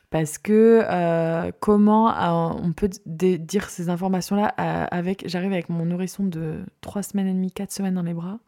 [0.09, 5.85] Parce que euh, comment euh, on peut dire ces informations-là euh, avec, j'arrive avec mon
[5.85, 8.39] nourrisson de 3 semaines et demie, 4 semaines dans les bras,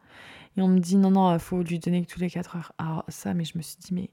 [0.57, 2.71] et on me dit non, non, il faut lui donner tous les 4 heures.
[2.79, 4.09] Alors ça, mais je me suis dit, mais...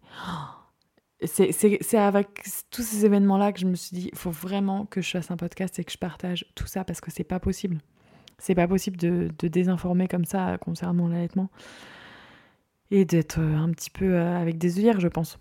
[1.27, 5.11] c'est avec tous ces événements-là que je me suis dit, il faut vraiment que je
[5.11, 7.79] fasse un podcast et que je partage tout ça parce que c'est pas possible.
[8.43, 11.49] C'est pas possible de, désinformer comme ça concernant l'allaitement
[12.91, 15.39] et d'être euh, un petit peu euh, avec des œillères, je pense.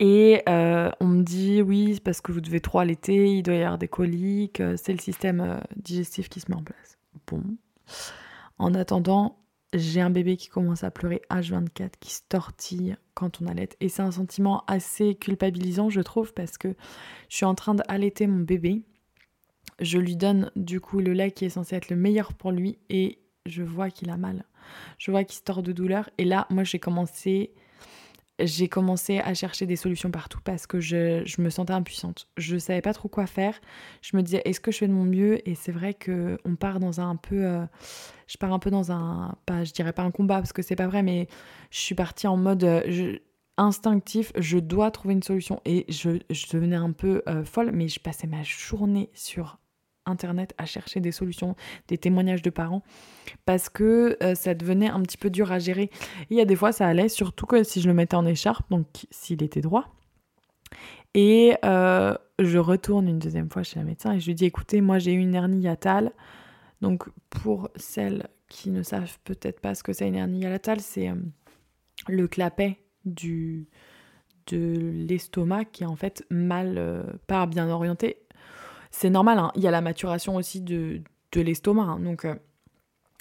[0.00, 3.62] Et euh, on me dit oui, parce que vous devez trop allaiter, il doit y
[3.62, 6.98] avoir des coliques, c'est le système digestif qui se met en place.
[7.26, 7.42] Bon.
[8.58, 9.38] En attendant,
[9.72, 13.70] j'ai un bébé qui commence à pleurer H24, qui se tortille quand on allait.
[13.80, 16.68] Et c'est un sentiment assez culpabilisant, je trouve, parce que
[17.30, 18.82] je suis en train d'allaiter mon bébé
[19.80, 22.78] je lui donne du coup le lait qui est censé être le meilleur pour lui
[22.90, 24.44] et je vois qu'il a mal.
[24.98, 27.52] Je vois qu'il se tord de douleur et là, moi j'ai commencé
[28.40, 32.28] j'ai commencé à chercher des solutions partout parce que je, me sentais impuissante.
[32.36, 33.60] Je savais pas trop quoi faire.
[34.02, 35.48] Je me disais est-ce que je fais de mon mieux?
[35.48, 37.64] Et c'est vrai que on part dans un peu, euh,
[38.26, 40.76] je pars un peu dans un, pas, je dirais pas un combat parce que c'est
[40.76, 41.28] pas vrai, mais
[41.70, 43.18] je suis partie en mode euh,
[43.56, 44.32] instinctif.
[44.36, 46.18] Je dois trouver une solution et je,
[46.52, 49.58] devenais un peu euh, folle, mais je passais ma journée sur
[50.06, 51.56] internet à chercher des solutions,
[51.88, 52.82] des témoignages de parents,
[53.44, 55.90] parce que euh, ça devenait un petit peu dur à gérer.
[56.30, 58.68] Il y a des fois ça allait, surtout que si je le mettais en écharpe,
[58.70, 59.94] donc s'il était droit.
[61.14, 64.80] Et euh, je retourne une deuxième fois chez la médecin et je lui dis écoutez,
[64.80, 66.12] moi j'ai eu une hernie hiatale.
[66.80, 71.08] Donc pour celles qui ne savent peut-être pas ce que c'est une hernie hiatale, c'est
[71.08, 71.14] euh,
[72.08, 73.68] le clapet du,
[74.48, 78.23] de l'estomac qui est en fait mal, pas bien orienté.
[78.96, 79.50] C'est normal, hein.
[79.56, 81.02] il y a la maturation aussi de,
[81.32, 81.82] de l'estomac.
[81.82, 81.98] Hein.
[81.98, 82.36] donc, euh,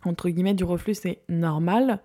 [0.05, 1.99] entre guillemets, du reflux, c'est normal.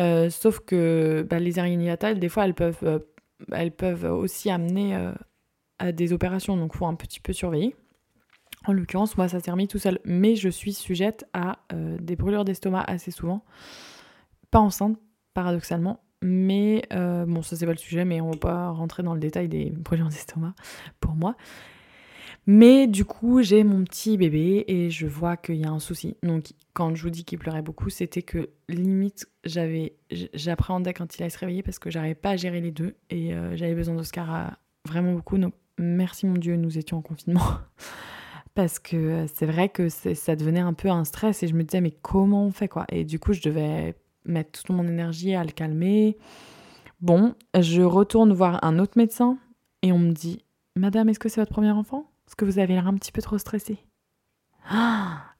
[0.00, 3.04] Euh, sauf que bah, les araignées des fois, elles peuvent,
[3.52, 4.96] elles peuvent aussi amener
[5.78, 6.56] à des opérations.
[6.56, 7.76] Donc, il faut un petit peu surveiller.
[8.66, 9.98] En l'occurrence, moi, ça s'est remis tout seul.
[10.04, 13.44] Mais je suis sujette à des brûlures d'estomac assez souvent.
[14.50, 14.98] Pas enceinte,
[15.34, 16.00] paradoxalement.
[16.22, 19.20] Mais euh, bon, ça c'est pas le sujet, mais on va pas rentrer dans le
[19.20, 20.54] détail des brûlures d'estomac
[21.00, 21.36] pour moi.
[22.50, 26.16] Mais du coup, j'ai mon petit bébé et je vois qu'il y a un souci.
[26.22, 29.96] Donc, quand je vous dis qu'il pleurait beaucoup, c'était que limite, j'avais,
[30.32, 33.34] j'appréhendais quand il allait se réveiller parce que j'arrivais pas à gérer les deux et
[33.34, 34.48] euh, j'avais besoin d'Oscar euh,
[34.86, 35.36] vraiment beaucoup.
[35.36, 37.42] Donc, merci mon Dieu, nous étions en confinement.
[38.54, 41.82] parce que c'est vrai que ça devenait un peu un stress et je me disais,
[41.82, 42.86] mais comment on fait quoi?
[42.88, 46.16] Et du coup, je devais mettre toute mon énergie à le calmer.
[47.02, 49.36] Bon, je retourne voir un autre médecin
[49.82, 52.10] et on me dit Madame, est-ce que c'est votre premier enfant?
[52.28, 53.78] Est-ce que vous avez l'air un petit peu trop stressée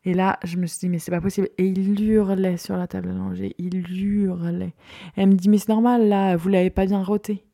[0.04, 1.50] Et là, je me suis dit, mais c'est pas possible.
[1.58, 3.54] Et il hurlait sur la table à langer.
[3.58, 4.72] Il hurlait.
[5.14, 7.44] elle me dit, mais c'est normal, là, vous l'avez pas bien roté.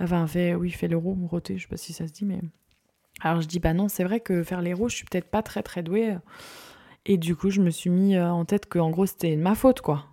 [0.00, 2.40] Enfin, fait, oui, fait l'euro, roté, je sais pas si ça se dit, mais.
[3.20, 5.62] Alors je dis, bah non, c'est vrai que faire l'héros, je suis peut-être pas très
[5.62, 6.16] très douée.
[7.06, 9.54] Et du coup, je me suis mis euh, en tête que en gros, c'était ma
[9.54, 10.06] faute, quoi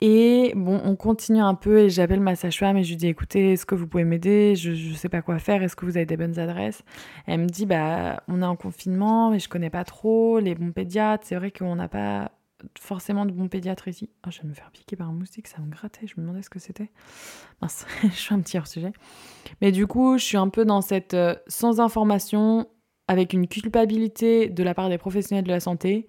[0.00, 3.52] et bon, on continue un peu et j'appelle ma sage-femme et je lui dis écoutez,
[3.52, 4.56] est-ce que vous pouvez m'aider?
[4.56, 6.82] Je, ne sais pas quoi faire, est-ce que vous avez des bonnes adresses?
[7.26, 10.72] Elle me dit bah on est en confinement mais je connais pas trop les bons
[10.72, 12.32] pédiatres, c'est vrai qu'on n'a pas
[12.78, 14.10] forcément de bons pédiatres ici.
[14.26, 16.42] Oh, je vais me faire piquer par un moustique, ça me grattait, je me demandais
[16.42, 16.90] ce que c'était.
[17.60, 18.92] Mince, je suis un petit hors sujet.
[19.60, 22.66] Mais du coup, je suis un peu dans cette euh, sans information,
[23.08, 26.06] avec une culpabilité de la part des professionnels de la santé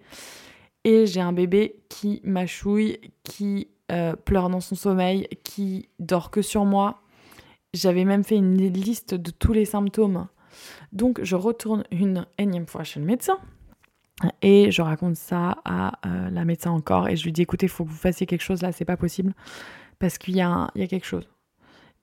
[0.84, 6.42] et j'ai un bébé qui mâchouille, qui euh, pleure dans son sommeil, qui dort que
[6.42, 7.02] sur moi.
[7.74, 10.28] J'avais même fait une liste de tous les symptômes.
[10.92, 13.38] Donc je retourne une énième fois chez le médecin
[14.42, 17.70] et je raconte ça à euh, la médecin encore et je lui dis écoutez, il
[17.70, 19.34] faut que vous fassiez quelque chose là, c'est pas possible
[20.00, 21.30] parce qu'il y, a y a quelque chose.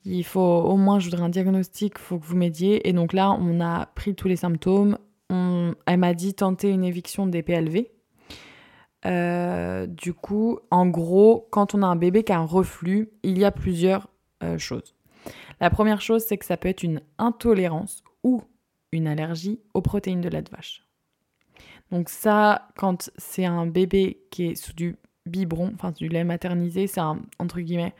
[0.04, 2.88] Il faut au moins, je voudrais un diagnostic, il faut que vous m'aidiez.
[2.88, 4.96] Et donc là, on a pris tous les symptômes.
[5.28, 7.86] Elle m'a dit tenter une éviction des PLV,
[9.06, 13.38] euh, du coup, en gros, quand on a un bébé qui a un reflux, il
[13.38, 14.08] y a plusieurs
[14.42, 14.94] euh, choses.
[15.60, 18.42] La première chose, c'est que ça peut être une intolérance ou
[18.92, 20.84] une allergie aux protéines de lait de vache.
[21.90, 26.86] Donc ça, quand c'est un bébé qui est sous du biberon, enfin du lait maternisé,
[26.86, 27.94] c'est entre guillemets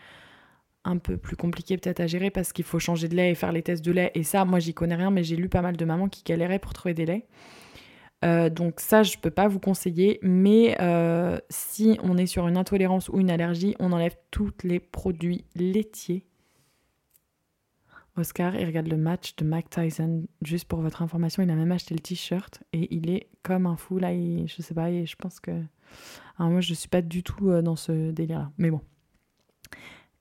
[0.84, 3.52] un peu plus compliqué peut-être à gérer parce qu'il faut changer de lait et faire
[3.52, 4.10] les tests de lait.
[4.14, 6.58] Et ça, moi, j'y connais rien, mais j'ai lu pas mal de mamans qui galéraient
[6.58, 7.26] pour trouver des laits.
[8.24, 12.48] Euh, donc ça, je ne peux pas vous conseiller, mais euh, si on est sur
[12.48, 16.24] une intolérance ou une allergie, on enlève tous les produits laitiers.
[18.16, 20.24] Oscar, il regarde le match de Mike Tyson.
[20.42, 23.76] Juste pour votre information, il a même acheté le t-shirt et il est comme un
[23.76, 24.12] fou là.
[24.12, 25.52] Et, je sais pas, et je pense que.
[26.38, 28.50] Alors moi, je suis pas du tout euh, dans ce délire-là.
[28.58, 28.80] Mais bon.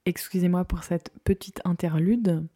[0.05, 2.47] Excusez-moi pour cette petite interlude.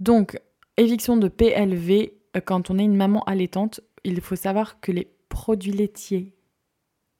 [0.00, 0.40] Donc,
[0.76, 2.12] éviction de PLV
[2.44, 6.32] quand on est une maman allaitante il faut savoir que les produits laitiers,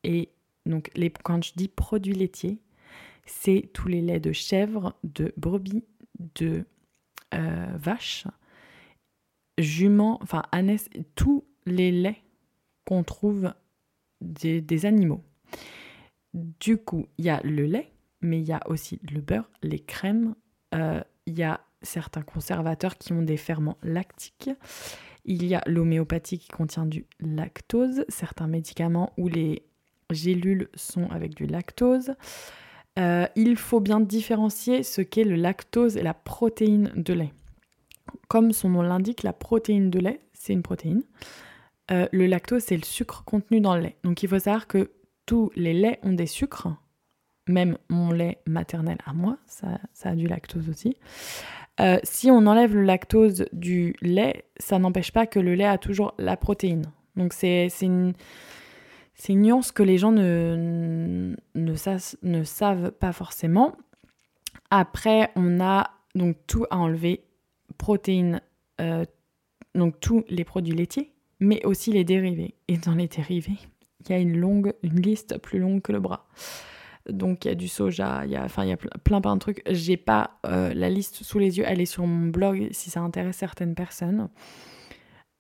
[0.05, 0.31] et
[0.67, 2.61] donc les, quand je dis produits laitiers,
[3.27, 5.85] c'est tous les laits de chèvre, de brebis,
[6.37, 6.65] de
[7.35, 8.27] euh, vache,
[9.59, 12.23] jument, enfin ânesse, tous les laits
[12.85, 13.53] qu'on trouve
[14.21, 15.25] des, animaux.
[16.35, 19.81] Du coup, il y a le lait, mais il y a aussi le beurre, les
[19.81, 20.37] crèmes,
[20.75, 24.51] euh, il y a certains conservateurs qui ont des ferments lactiques,
[25.27, 29.63] il y a l'homéopathie qui contient du lactose, certains médicaments où les
[30.11, 32.15] gélules sont avec du lactose.
[32.99, 37.33] Euh, il faut bien différencier ce qu'est le lactose et la protéine de lait.
[38.29, 41.03] Comme son nom l'indique, la protéine de lait, c'est une protéine.
[41.91, 43.97] Euh, le lactose, c'est le sucre contenu dans le lait.
[44.05, 44.91] Donc il faut savoir que
[45.27, 46.69] tous les laits ont des sucres,
[47.49, 50.97] même mon lait maternel à moi, ça, ça a du lactose aussi.
[51.81, 55.79] Euh, si on enlève le lactose du lait, ça n'empêche pas que le lait a
[55.79, 56.85] toujours la protéine.
[57.17, 58.15] Donc c'est une,
[59.29, 63.77] une, nuance que les gens ne, ne, savent pas forcément.
[64.71, 67.25] Après, on a donc tout à enlever,
[67.79, 68.41] protéines,
[68.81, 69.05] euh,
[69.75, 72.55] donc tous les produits laitiers, mais aussi les dérivés.
[72.69, 73.59] Et dans les dérivés,
[74.01, 76.27] il y a une longue, une liste plus longue que le bras.
[77.09, 79.35] Donc il y a du soja, il y a, enfin, il y a plein plein
[79.35, 79.63] de trucs.
[79.71, 83.01] J'ai pas euh, la liste sous les yeux, elle est sur mon blog si ça
[83.01, 84.29] intéresse certaines personnes.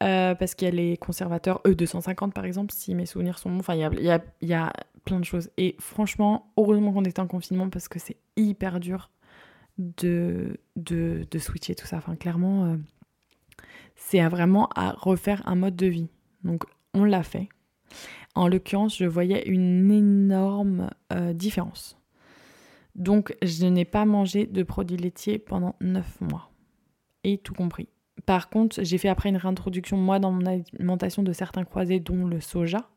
[0.02, 3.61] Euh, parce qu'il y a les conservateurs E250 par exemple, si mes souvenirs sont bons.
[3.61, 4.72] Enfin, il y a, y a,
[5.05, 5.50] plein de choses.
[5.57, 9.11] Et franchement, heureusement qu'on était en confinement parce que c'est hyper dur
[9.79, 11.98] de, de, de, switcher tout ça.
[11.98, 12.76] Enfin, clairement, euh,
[13.94, 16.09] c'est vraiment à refaire un mode de vie.
[16.42, 17.48] Donc, on l'a fait.
[18.35, 21.96] En l'occurrence, je voyais une énorme euh, différence.
[22.94, 26.50] Donc, je n'ai pas mangé de produits laitiers pendant 9 mois.
[27.24, 27.88] Et tout compris.
[28.24, 32.26] Par contre, j'ai fait après une réintroduction, moi, dans mon alimentation de certains croisés, dont
[32.26, 32.88] le soja.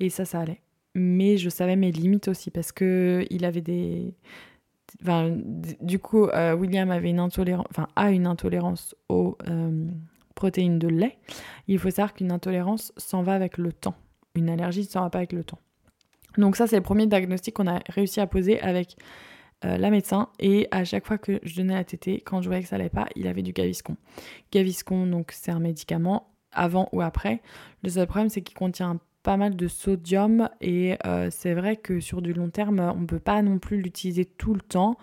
[0.00, 0.60] Et ça, ça allait.
[0.94, 4.14] Mais je savais mes limites aussi, parce que il avait des...
[5.80, 7.66] Du coup, euh, William avait une intolérance,
[7.96, 9.88] a une intolérance aux euh,
[10.36, 11.18] protéines de lait.
[11.66, 13.96] Il faut savoir qu'une intolérance s'en va avec le temps.
[14.34, 15.58] Une allergie s'en va pas avec le temps.
[16.38, 18.96] Donc ça, c'est le premier diagnostic qu'on a réussi à poser avec
[19.64, 22.62] euh, la médecin et à chaque fois que je donnais la tétée, quand je voyais
[22.62, 23.96] que ça allait pas, il avait du Gaviscon.
[24.52, 27.40] Gaviscon, donc c'est un médicament avant ou après.
[27.82, 31.98] Le seul problème, c'est qu'il contient pas mal de sodium et euh, c'est vrai que
[31.98, 34.98] sur du long terme, on peut pas non plus l'utiliser tout le temps.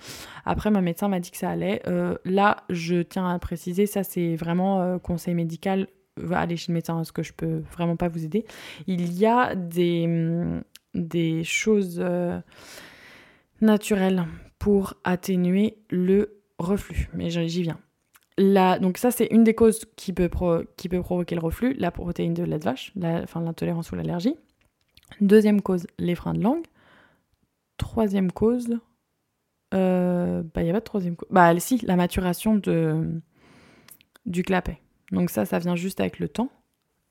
[0.45, 1.81] Après, ma médecin m'a dit que ça allait.
[1.87, 5.87] Euh, là, je tiens à préciser, ça c'est vraiment conseil médical.
[6.31, 8.45] Allez chez le médecin parce que je peux vraiment pas vous aider.
[8.87, 12.03] Il y a des, hum, des choses
[13.61, 14.25] naturelles
[14.59, 17.09] pour atténuer le reflux.
[17.13, 17.79] Mais j'y viens.
[18.37, 20.29] Là, donc ça, c'est une des causes qui peut,
[20.77, 23.95] qui peut provoquer le reflux, la protéine de lait de vache, la, enfin l'intolérance ou
[23.95, 24.35] l'allergie.
[25.19, 26.65] Deuxième cause, les freins de langue.
[27.77, 28.79] Troisième cause,
[29.73, 31.27] euh, bah il n'y a pas de troisième cause.
[31.31, 33.21] Bah si, la maturation de,
[34.25, 34.79] du clapet.
[35.11, 36.49] Donc ça, ça vient juste avec le temps.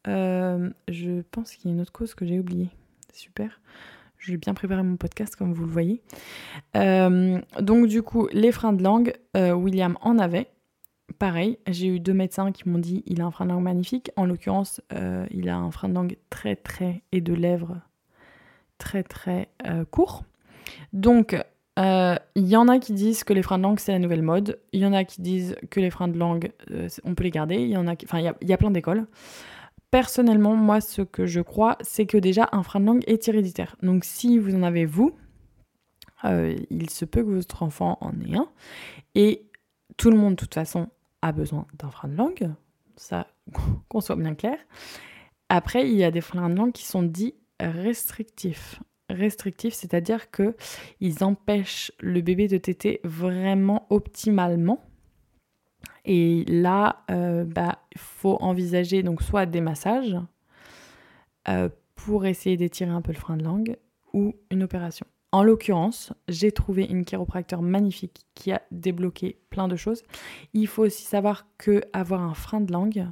[0.07, 2.71] Euh, je pense qu'il y a une autre cause que j'ai oubliée.
[3.13, 3.61] Super.
[4.19, 6.03] J'ai bien préparé mon podcast, comme vous le voyez.
[6.77, 10.49] Euh, donc, du coup, les freins de langue, euh, William en avait.
[11.19, 14.11] Pareil, j'ai eu deux médecins qui m'ont dit il a un frein de langue magnifique.
[14.17, 14.81] En l'occurrence,
[15.31, 17.81] il a un frein de langue très, très, et de lèvres
[18.79, 19.51] très, très
[19.91, 20.25] court.
[20.93, 21.37] Donc,
[21.77, 24.59] il y en a qui disent que les freins de langue, c'est la nouvelle mode.
[24.73, 26.53] Il y en a qui disent que les freins de langue,
[27.05, 27.57] on peut les garder.
[27.57, 29.07] Il y en a Enfin, il y, plein d'écoles.
[29.91, 33.77] Personnellement, moi, ce que je crois, c'est que déjà, un frein de langue est héréditaire.
[33.83, 35.17] Donc, si vous en avez vous,
[36.25, 38.49] euh, il se peut que votre enfant en ait un.
[39.15, 39.47] Et
[39.97, 40.89] tout le monde, de toute façon,
[41.23, 42.51] a besoin d'un frein de langue.
[42.97, 43.27] Ça,
[43.89, 44.59] qu'on soit bien clair.
[45.49, 48.81] Après, il y a des freins de langue qui sont dits restrictifs.
[49.11, 50.57] Restrictifs, c'est-à-dire que
[51.01, 54.91] ils empêchent le bébé de téter vraiment optimalement
[56.05, 60.17] et là, il euh, bah, faut envisager donc soit des massages
[61.49, 63.77] euh, pour essayer d'étirer un peu le frein de langue
[64.13, 65.07] ou une opération.
[65.33, 70.03] En l'occurrence, j'ai trouvé une chiropracteur magnifique qui a débloqué plein de choses.
[70.55, 73.07] Il faut aussi savoir que avoir un frein de langue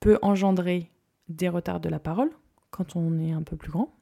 [0.00, 0.90] peut engendrer
[1.28, 2.30] des retards de la parole
[2.70, 3.95] quand on est un peu plus grand,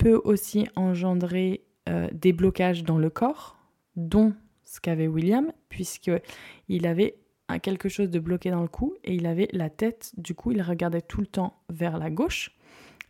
[0.00, 3.58] peut aussi engendrer euh, des blocages dans le corps,
[3.96, 4.32] dont
[4.64, 7.18] ce qu'avait William, puisqu'il avait
[7.62, 10.62] quelque chose de bloqué dans le cou et il avait la tête, du coup il
[10.62, 12.56] regardait tout le temps vers la gauche,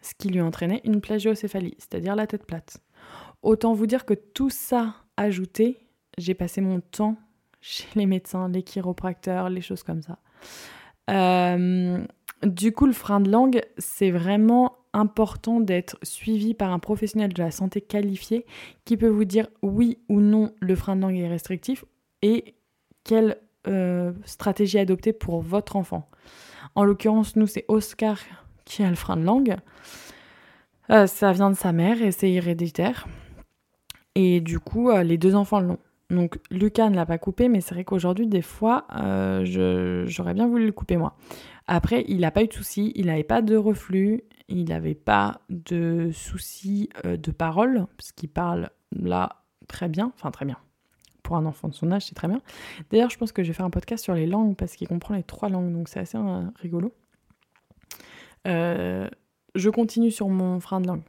[0.03, 2.79] ce qui lui entraînait une plagiocéphalie, c'est-à-dire la tête plate.
[3.43, 5.87] Autant vous dire que tout ça ajouté,
[6.19, 7.17] j'ai passé mon temps
[7.61, 10.19] chez les médecins, les chiropracteurs, les choses comme ça.
[11.09, 12.05] Euh,
[12.43, 17.43] du coup, le frein de langue, c'est vraiment important d'être suivi par un professionnel de
[17.43, 18.45] la santé qualifié
[18.85, 21.85] qui peut vous dire oui ou non le frein de langue est restrictif
[22.23, 22.55] et
[23.05, 26.09] quel euh, stratégie adopter pour votre enfant.
[26.75, 28.19] En l'occurrence, nous, c'est Oscar
[28.65, 29.57] qui a le frein de langue.
[30.91, 33.07] Euh, ça vient de sa mère et c'est héréditaire.
[34.15, 35.79] Et du coup, euh, les deux enfants l'ont.
[36.09, 38.87] Donc Lucas ne l'a pas coupé, mais c'est vrai qu'aujourd'hui, des fois,
[39.45, 41.15] j'aurais bien voulu le couper moi.
[41.69, 45.41] Après, il n'a pas eu de soucis, il n'avait pas de reflux, il n'avait pas
[45.49, 50.59] de soucis de parole, parce qu'il parle là très bien, enfin très bien
[51.31, 52.41] pour un enfant de son âge, c'est très bien.
[52.91, 55.15] D'ailleurs, je pense que je vais faire un podcast sur les langues parce qu'il comprend
[55.15, 56.93] les trois langues, donc c'est assez euh, rigolo.
[58.49, 59.09] Euh,
[59.55, 61.03] je continue sur mon frein de langue.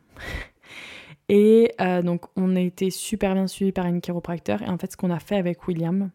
[1.30, 4.62] Et euh, donc, on a été super bien suivi par une chiropracteur.
[4.62, 6.12] Et en fait, ce qu'on a fait avec William,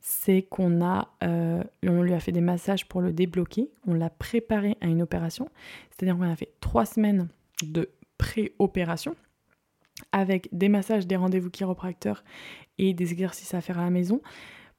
[0.00, 3.70] c'est qu'on a, on lui a fait des massages pour le débloquer.
[3.86, 5.48] On l'a préparé à une opération.
[5.90, 7.28] C'est-à-dire qu'on a fait trois semaines
[7.62, 9.14] de pré-opération
[10.12, 12.22] avec des massages, des rendez-vous chiropracteurs
[12.78, 14.20] et des exercices à faire à la maison.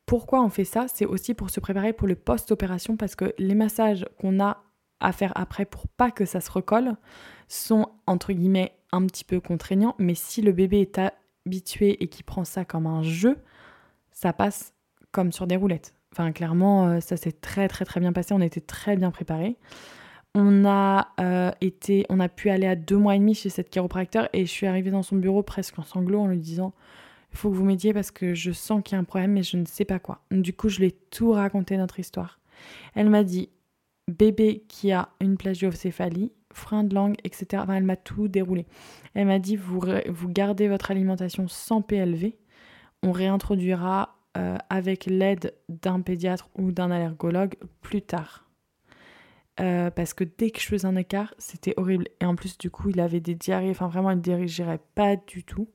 [0.05, 0.87] Pourquoi on fait ça?
[0.87, 4.63] C'est aussi pour se préparer pour le post-opération parce que les massages qu'on a
[5.01, 6.95] à faire après pour pas que ça se recolle
[7.47, 10.99] sont entre guillemets un petit peu contraignants, mais si le bébé est
[11.45, 13.37] habitué et qui prend ça comme un jeu,
[14.11, 14.73] ça passe
[15.11, 15.93] comme sur des roulettes.
[16.11, 19.57] Enfin, clairement, euh, ça s'est très très très bien passé, on était très bien préparés.
[20.35, 21.07] On a
[21.59, 24.51] été, on a pu aller à deux mois et demi chez cette chiropracteur et je
[24.51, 26.71] suis arrivée dans son bureau presque en sanglots en lui disant
[27.33, 29.43] il faut que vous m'aidiez parce que je sens qu'il y a un problème mais
[29.43, 30.21] je ne sais pas quoi.
[30.29, 32.39] Du coup, je lui ai tout raconté notre histoire.
[32.93, 33.49] Elle m'a dit
[34.07, 37.63] bébé qui a une plagiocéphalie, frein de langue, etc.
[37.63, 38.65] Enfin, elle m'a tout déroulé.
[39.13, 42.33] Elle m'a dit vous, vous gardez votre alimentation sans PLV.
[43.03, 48.45] On réintroduira euh, avec l'aide d'un pédiatre ou d'un allergologue plus tard.
[49.59, 52.05] Euh, parce que dès que je faisais un écart, c'était horrible.
[52.21, 53.71] Et en plus, du coup, il avait des diarrhées.
[53.71, 55.67] Enfin, vraiment, il ne dirigerait pas du tout.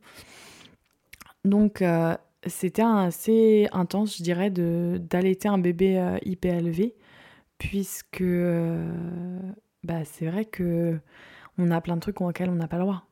[1.45, 6.93] Donc, euh, c'était assez intense, je dirais, d'allaiter un bébé IPLV
[7.59, 8.25] puisque
[9.83, 10.99] bah, c'est vrai que
[11.59, 13.07] on a plein de trucs auxquels on n'a pas le droit.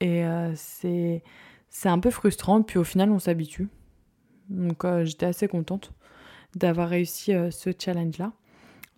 [0.00, 0.24] Et
[0.54, 1.22] c'est
[1.84, 3.68] un peu frustrant, puis au final on s'habitue.
[4.48, 5.92] Donc euh, j'étais assez contente
[6.54, 8.32] d'avoir réussi ce challenge-là.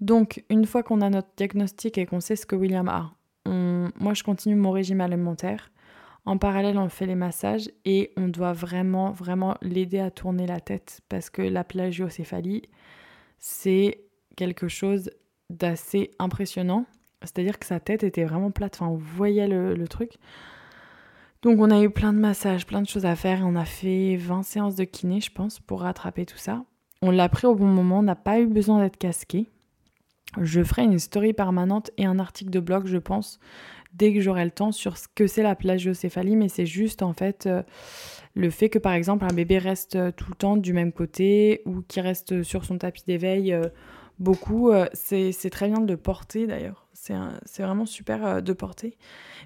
[0.00, 3.12] Donc une fois qu'on a notre diagnostic et qu'on sait ce que William a,
[3.46, 5.70] moi je continue mon régime alimentaire.
[6.28, 10.60] En parallèle, on fait les massages et on doit vraiment, vraiment l'aider à tourner la
[10.60, 12.62] tête parce que la plagiocéphalie,
[13.38, 14.04] c'est
[14.36, 15.10] quelque chose
[15.48, 16.84] d'assez impressionnant.
[17.22, 20.18] C'est-à-dire que sa tête était vraiment plate, enfin on voyait le, truc.
[21.42, 23.42] Donc on a eu plein de massages, plein de choses à faire.
[23.44, 26.64] On a fait 20 séances de kiné, je pense, pour rattraper tout ça.
[27.00, 29.50] On l'a pris au bon moment, on n'a pas eu besoin d'être casqué.
[30.40, 33.38] Je ferai une story permanente et un article de blog, je pense,
[33.94, 37.12] dès que j'aurai le temps sur ce que c'est la plagiocéphalie, mais c'est juste en
[37.12, 37.62] fait euh,
[38.34, 41.62] le fait que par exemple un bébé reste euh, tout le temps du même côté
[41.64, 43.52] ou qui reste sur son tapis d'éveil.
[43.52, 43.62] Euh,
[44.18, 44.70] beaucoup.
[44.70, 46.88] Euh, c'est très bien de le porter d'ailleurs.
[46.92, 48.96] C'est vraiment super euh, de porter.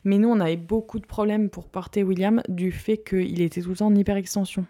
[0.04, 3.70] Mais nous, on avait beaucoup de problèmes pour porter William du fait qu'il était tout
[3.70, 4.66] le temps en hyperextension.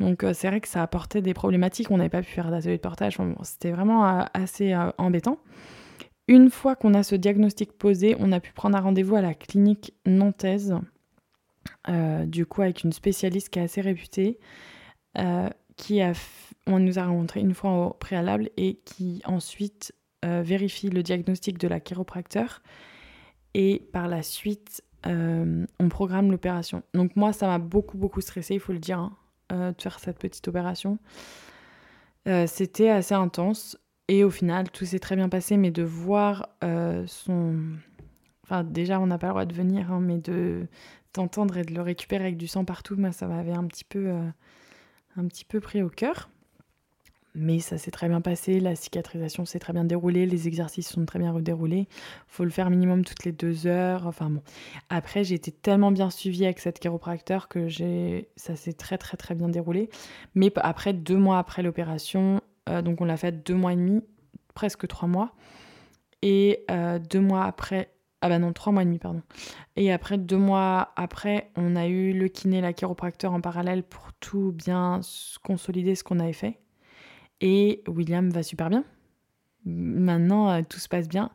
[0.00, 1.90] Donc euh, c'est vrai que ça apportait des problématiques.
[1.90, 3.18] On n'avait pas pu faire d'atelier de portage.
[3.42, 5.38] C'était vraiment assez embêtant.
[6.26, 9.34] Une fois qu'on a ce diagnostic posé, on a pu prendre un rendez-vous à la
[9.34, 10.74] clinique nantaise.
[12.24, 14.38] du coup, avec une spécialiste qui est assez réputée,
[15.76, 16.12] qui a
[16.70, 19.92] on nous a rencontré une fois au préalable et qui ensuite
[20.24, 22.62] euh, vérifie le diagnostic de la chiropracteur
[23.54, 26.82] et par la suite euh, on programme l'opération.
[26.94, 29.16] Donc moi ça m'a beaucoup beaucoup stressé, il faut le dire, hein,
[29.52, 30.98] euh, de faire cette petite opération.
[32.46, 36.48] C'était assez intense et au final tout s'est très bien passé, mais de voir
[37.06, 37.56] son...
[38.44, 40.68] Enfin déjà on n'a pas le droit de venir, hein, mais de
[41.12, 44.12] t'entendre et de le récupérer avec du sang partout, moi ça m'avait un petit peu
[45.16, 46.28] un petit peu pris au cœur.
[47.34, 51.04] Mais ça s'est très bien passé, la cicatrisation s'est très bien déroulée, les exercices sont
[51.06, 51.86] très bien redéroulés.
[52.26, 54.06] Faut le faire minimum toutes les deux heures.
[54.06, 54.42] Enfin bon.
[54.88, 59.16] Après, j'ai été tellement bien suivie avec cette chiropracteur que j'ai, ça s'est très très
[59.16, 59.90] très bien déroulé.
[60.34, 64.02] Mais après, deux mois après l'opération, euh, donc on l'a fait deux mois et demi,
[64.54, 65.32] presque trois mois.
[66.22, 67.90] Et euh, deux mois après,
[68.22, 69.22] ah bah non, trois mois et demi, pardon.
[69.76, 74.12] Et après, deux mois après, on a eu le kiné, la chiropracteur en parallèle pour
[74.18, 75.00] tout bien
[75.42, 76.58] consolider ce qu'on avait fait.
[77.40, 78.84] Et William va super bien.
[79.64, 81.30] Maintenant, euh, tout se passe bien.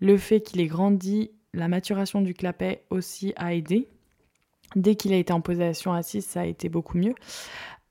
[0.00, 3.88] Le fait qu'il ait grandi, la maturation du clapet aussi a aidé.
[4.76, 7.14] Dès qu'il a été en position assise, ça a été beaucoup mieux.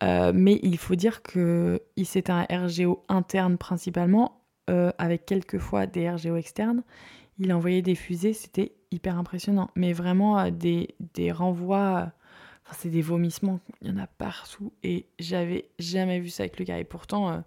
[0.04, 5.88] Euh, mais il faut dire que c'est un RGO interne principalement, euh, avec quelques fois
[5.88, 6.84] des RGO externes.
[7.40, 9.70] Il a envoyé des fusées, c'était hyper impressionnant.
[9.76, 12.12] Mais vraiment des, des renvois
[12.74, 14.74] c'est des vomissements, il y en a partout.
[14.84, 16.80] Et j'avais jamais vu ça avec le gars.
[16.80, 17.40] Et pourtant, euh,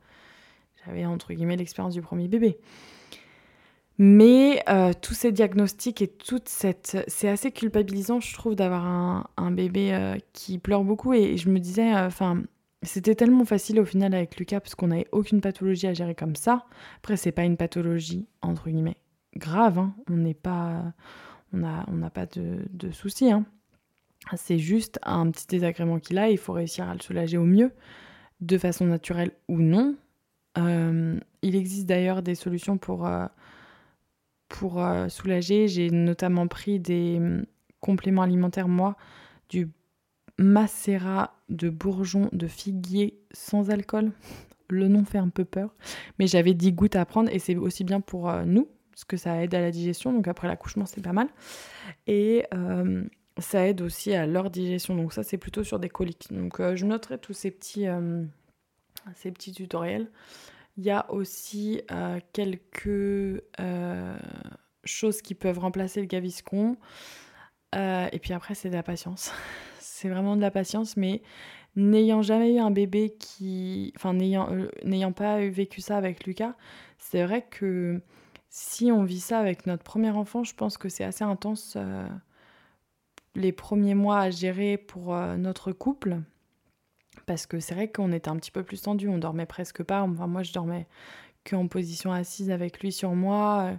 [0.85, 2.59] j'avais entre guillemets l'expérience du premier bébé.
[3.99, 7.05] Mais euh, tous ces diagnostics et toute cette.
[7.07, 8.87] C'est assez culpabilisant, je trouve, d'avoir
[9.37, 11.13] un, bébé euh, qui pleure beaucoup.
[11.13, 12.43] Et je me disais, enfin.
[12.83, 16.35] c'était tellement facile au final avec Lucas parce qu'on n'avait aucune pathologie à gérer comme
[16.35, 16.65] ça.
[16.97, 18.97] Après, c'est pas une pathologie, entre guillemets,
[19.37, 19.79] grave.
[19.79, 19.95] Hein.
[20.09, 20.83] On n'est pas.
[21.53, 23.31] On n'a on pas de, de soucis.
[23.31, 23.45] Hein.
[24.37, 27.73] C'est juste un petit désagrément qu'il a, il faut réussir à le soulager au mieux,
[28.41, 29.97] de façon naturelle ou non.
[30.59, 33.27] Euh, il existe d'ailleurs des solutions pour, euh,
[34.49, 35.69] pour euh, soulager.
[35.69, 37.45] J'ai notamment pris des hum,
[37.81, 38.97] compléments alimentaires, moi,
[39.49, 39.69] du
[40.39, 44.13] macérat de bourgeon de figuier sans alcool.
[44.73, 45.75] Le nom fait un peu peur,
[46.21, 49.43] mais j'avais 10 gouttes à prendre et c'est aussi bien pour nous, parce que ça
[49.43, 51.27] aide à la digestion, donc après l'accouchement c'est pas mal.
[52.07, 52.45] Et
[53.41, 54.95] ça aide aussi à leur digestion.
[54.95, 56.29] Donc ça, c'est plutôt sur des coliques.
[56.31, 58.23] Donc je noterai tous ces petits, euh,
[59.15, 60.11] ces petits tutoriels.
[60.77, 63.43] Il y a aussi euh, quelques
[64.85, 66.77] choses qui peuvent remplacer le gaviscon.
[67.75, 69.33] et puis après, c'est de la patience.
[69.79, 71.23] c'est vraiment de la patience, mais
[71.77, 73.93] n'ayant jamais eu un bébé qui...
[73.97, 76.55] Enfin, n'ayant pas vécu ça avec Lucas,
[76.99, 78.01] c'est vrai que
[78.51, 82.07] si on vit ça avec notre premier enfant, je pense que c'est assez intense euh,
[83.37, 86.19] les premiers mois à gérer pour euh, notre couple.
[87.27, 90.03] Parce que c'est vrai qu'on était un petit peu plus tendu, on dormait presque pas.
[90.03, 90.87] Enfin, moi, je dormais
[91.49, 93.79] qu'en position assise avec lui sur moi.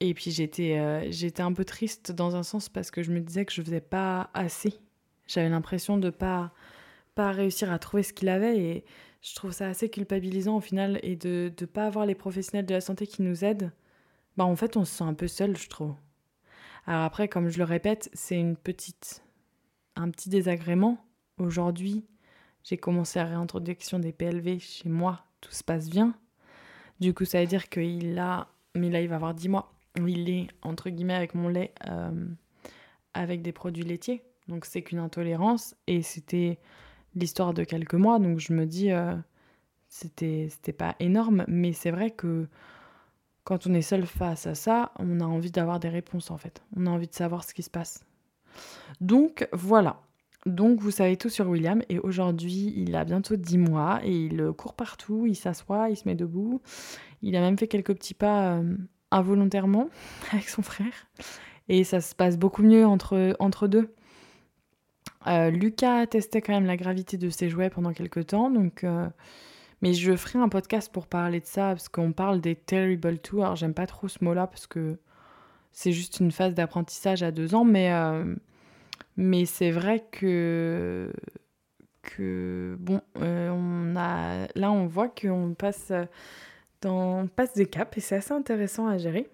[0.00, 3.20] Et puis j'étais euh, j'étais un peu triste dans un sens parce que je me
[3.20, 4.80] disais que je faisais pas assez.
[5.26, 6.52] J'avais l'impression de pas
[7.14, 8.84] pas réussir à trouver ce qu'il avait et
[9.20, 12.72] je trouve ça assez culpabilisant au final et de ne pas avoir les professionnels de
[12.72, 13.72] la santé qui nous aident.
[14.38, 15.94] Bah en fait on se sent un peu seul je trouve.
[16.86, 19.22] Alors après comme je le répète c'est une petite
[19.96, 21.04] un petit désagrément.
[21.36, 22.06] Aujourd'hui
[22.70, 26.14] j'ai commencé la réintroduction des PLV chez moi, tout se passe bien.
[27.00, 28.46] Du coup ça veut dire qu'il a
[28.76, 32.28] mais là il va avoir 10 mois il est entre guillemets avec mon lait euh,
[33.12, 34.22] avec des produits laitiers.
[34.46, 36.60] Donc c'est qu'une intolérance et c'était
[37.16, 38.20] l'histoire de quelques mois.
[38.20, 39.16] Donc je me dis euh,
[39.88, 42.46] c'était c'était pas énorme, mais c'est vrai que
[43.42, 46.62] quand on est seul face à ça, on a envie d'avoir des réponses en fait.
[46.76, 48.04] On a envie de savoir ce qui se passe.
[49.00, 50.00] Donc voilà.
[50.46, 54.52] Donc vous savez tout sur William et aujourd'hui il a bientôt 10 mois et il
[54.56, 56.62] court partout, il s'assoit, il se met debout.
[57.22, 58.76] Il a même fait quelques petits pas euh,
[59.10, 59.88] involontairement
[60.32, 61.08] avec son frère.
[61.68, 63.94] Et ça se passe beaucoup mieux entre, deux.
[65.26, 69.08] Euh, Lucas testait quand même la gravité de ses jouets pendant quelques temps, donc, euh,
[69.80, 73.42] mais je ferai un podcast pour parler de ça, parce qu'on parle des Terrible Two.
[73.42, 74.98] Alors j'aime pas trop ce mot-là, parce que
[75.70, 78.34] c'est juste une phase d'apprentissage à deux ans, mais, euh,
[79.20, 81.12] mais c'est vrai que,
[82.78, 85.92] bon, on a, là on voit qu'on passe
[86.84, 89.28] on passe des caps et c'est assez intéressant à gérer.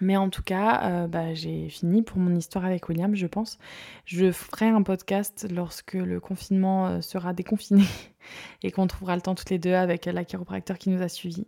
[0.00, 3.58] Mais en tout cas, euh, bah, j'ai fini pour mon histoire avec William, je pense.
[4.04, 7.84] Je ferai un podcast lorsque le confinement euh, sera déconfiné
[8.62, 11.46] et qu'on trouvera le temps toutes les deux avec la chiropracteur qui nous a suivis.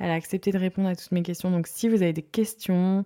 [0.00, 1.52] Elle a accepté de répondre à toutes mes questions.
[1.52, 3.04] Donc si vous avez des questions,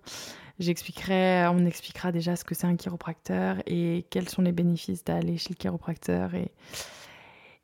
[0.59, 5.37] j'expliquerai, on expliquera déjà ce que c'est un chiropracteur et quels sont les bénéfices d'aller
[5.37, 6.31] chez le chiropracteur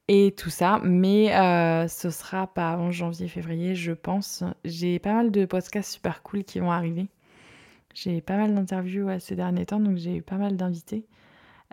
[0.08, 0.80] et tout ça.
[0.84, 4.44] Mais euh, ce sera pas avant janvier-février, je pense.
[4.64, 7.08] J'ai pas mal de podcasts super cool qui vont arriver.
[7.94, 11.06] J'ai pas mal d'interviews ces derniers temps, donc j'ai eu pas mal d'invités.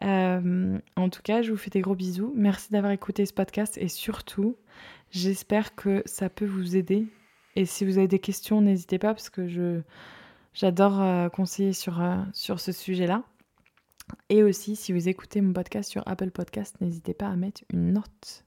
[0.05, 2.33] Euh, en tout cas, je vous fais des gros bisous.
[2.37, 4.57] Merci d'avoir écouté ce podcast et surtout,
[5.11, 7.07] j'espère que ça peut vous aider.
[7.57, 9.83] Et si vous avez des questions, n'hésitez pas parce que je
[10.55, 13.23] j'adore euh, conseiller sur, sur ce sujet-là.
[14.29, 17.93] Et aussi, si vous écoutez mon podcast sur Apple Podcast, n'hésitez pas à mettre une
[17.93, 18.45] note.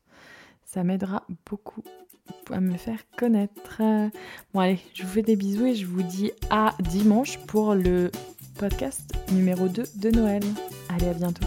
[0.63, 1.83] Ça m'aidera beaucoup
[2.51, 3.81] à me faire connaître.
[4.53, 8.11] Bon allez, je vous fais des bisous et je vous dis à dimanche pour le
[8.57, 10.43] podcast numéro 2 de Noël.
[10.89, 11.45] Allez, à bientôt.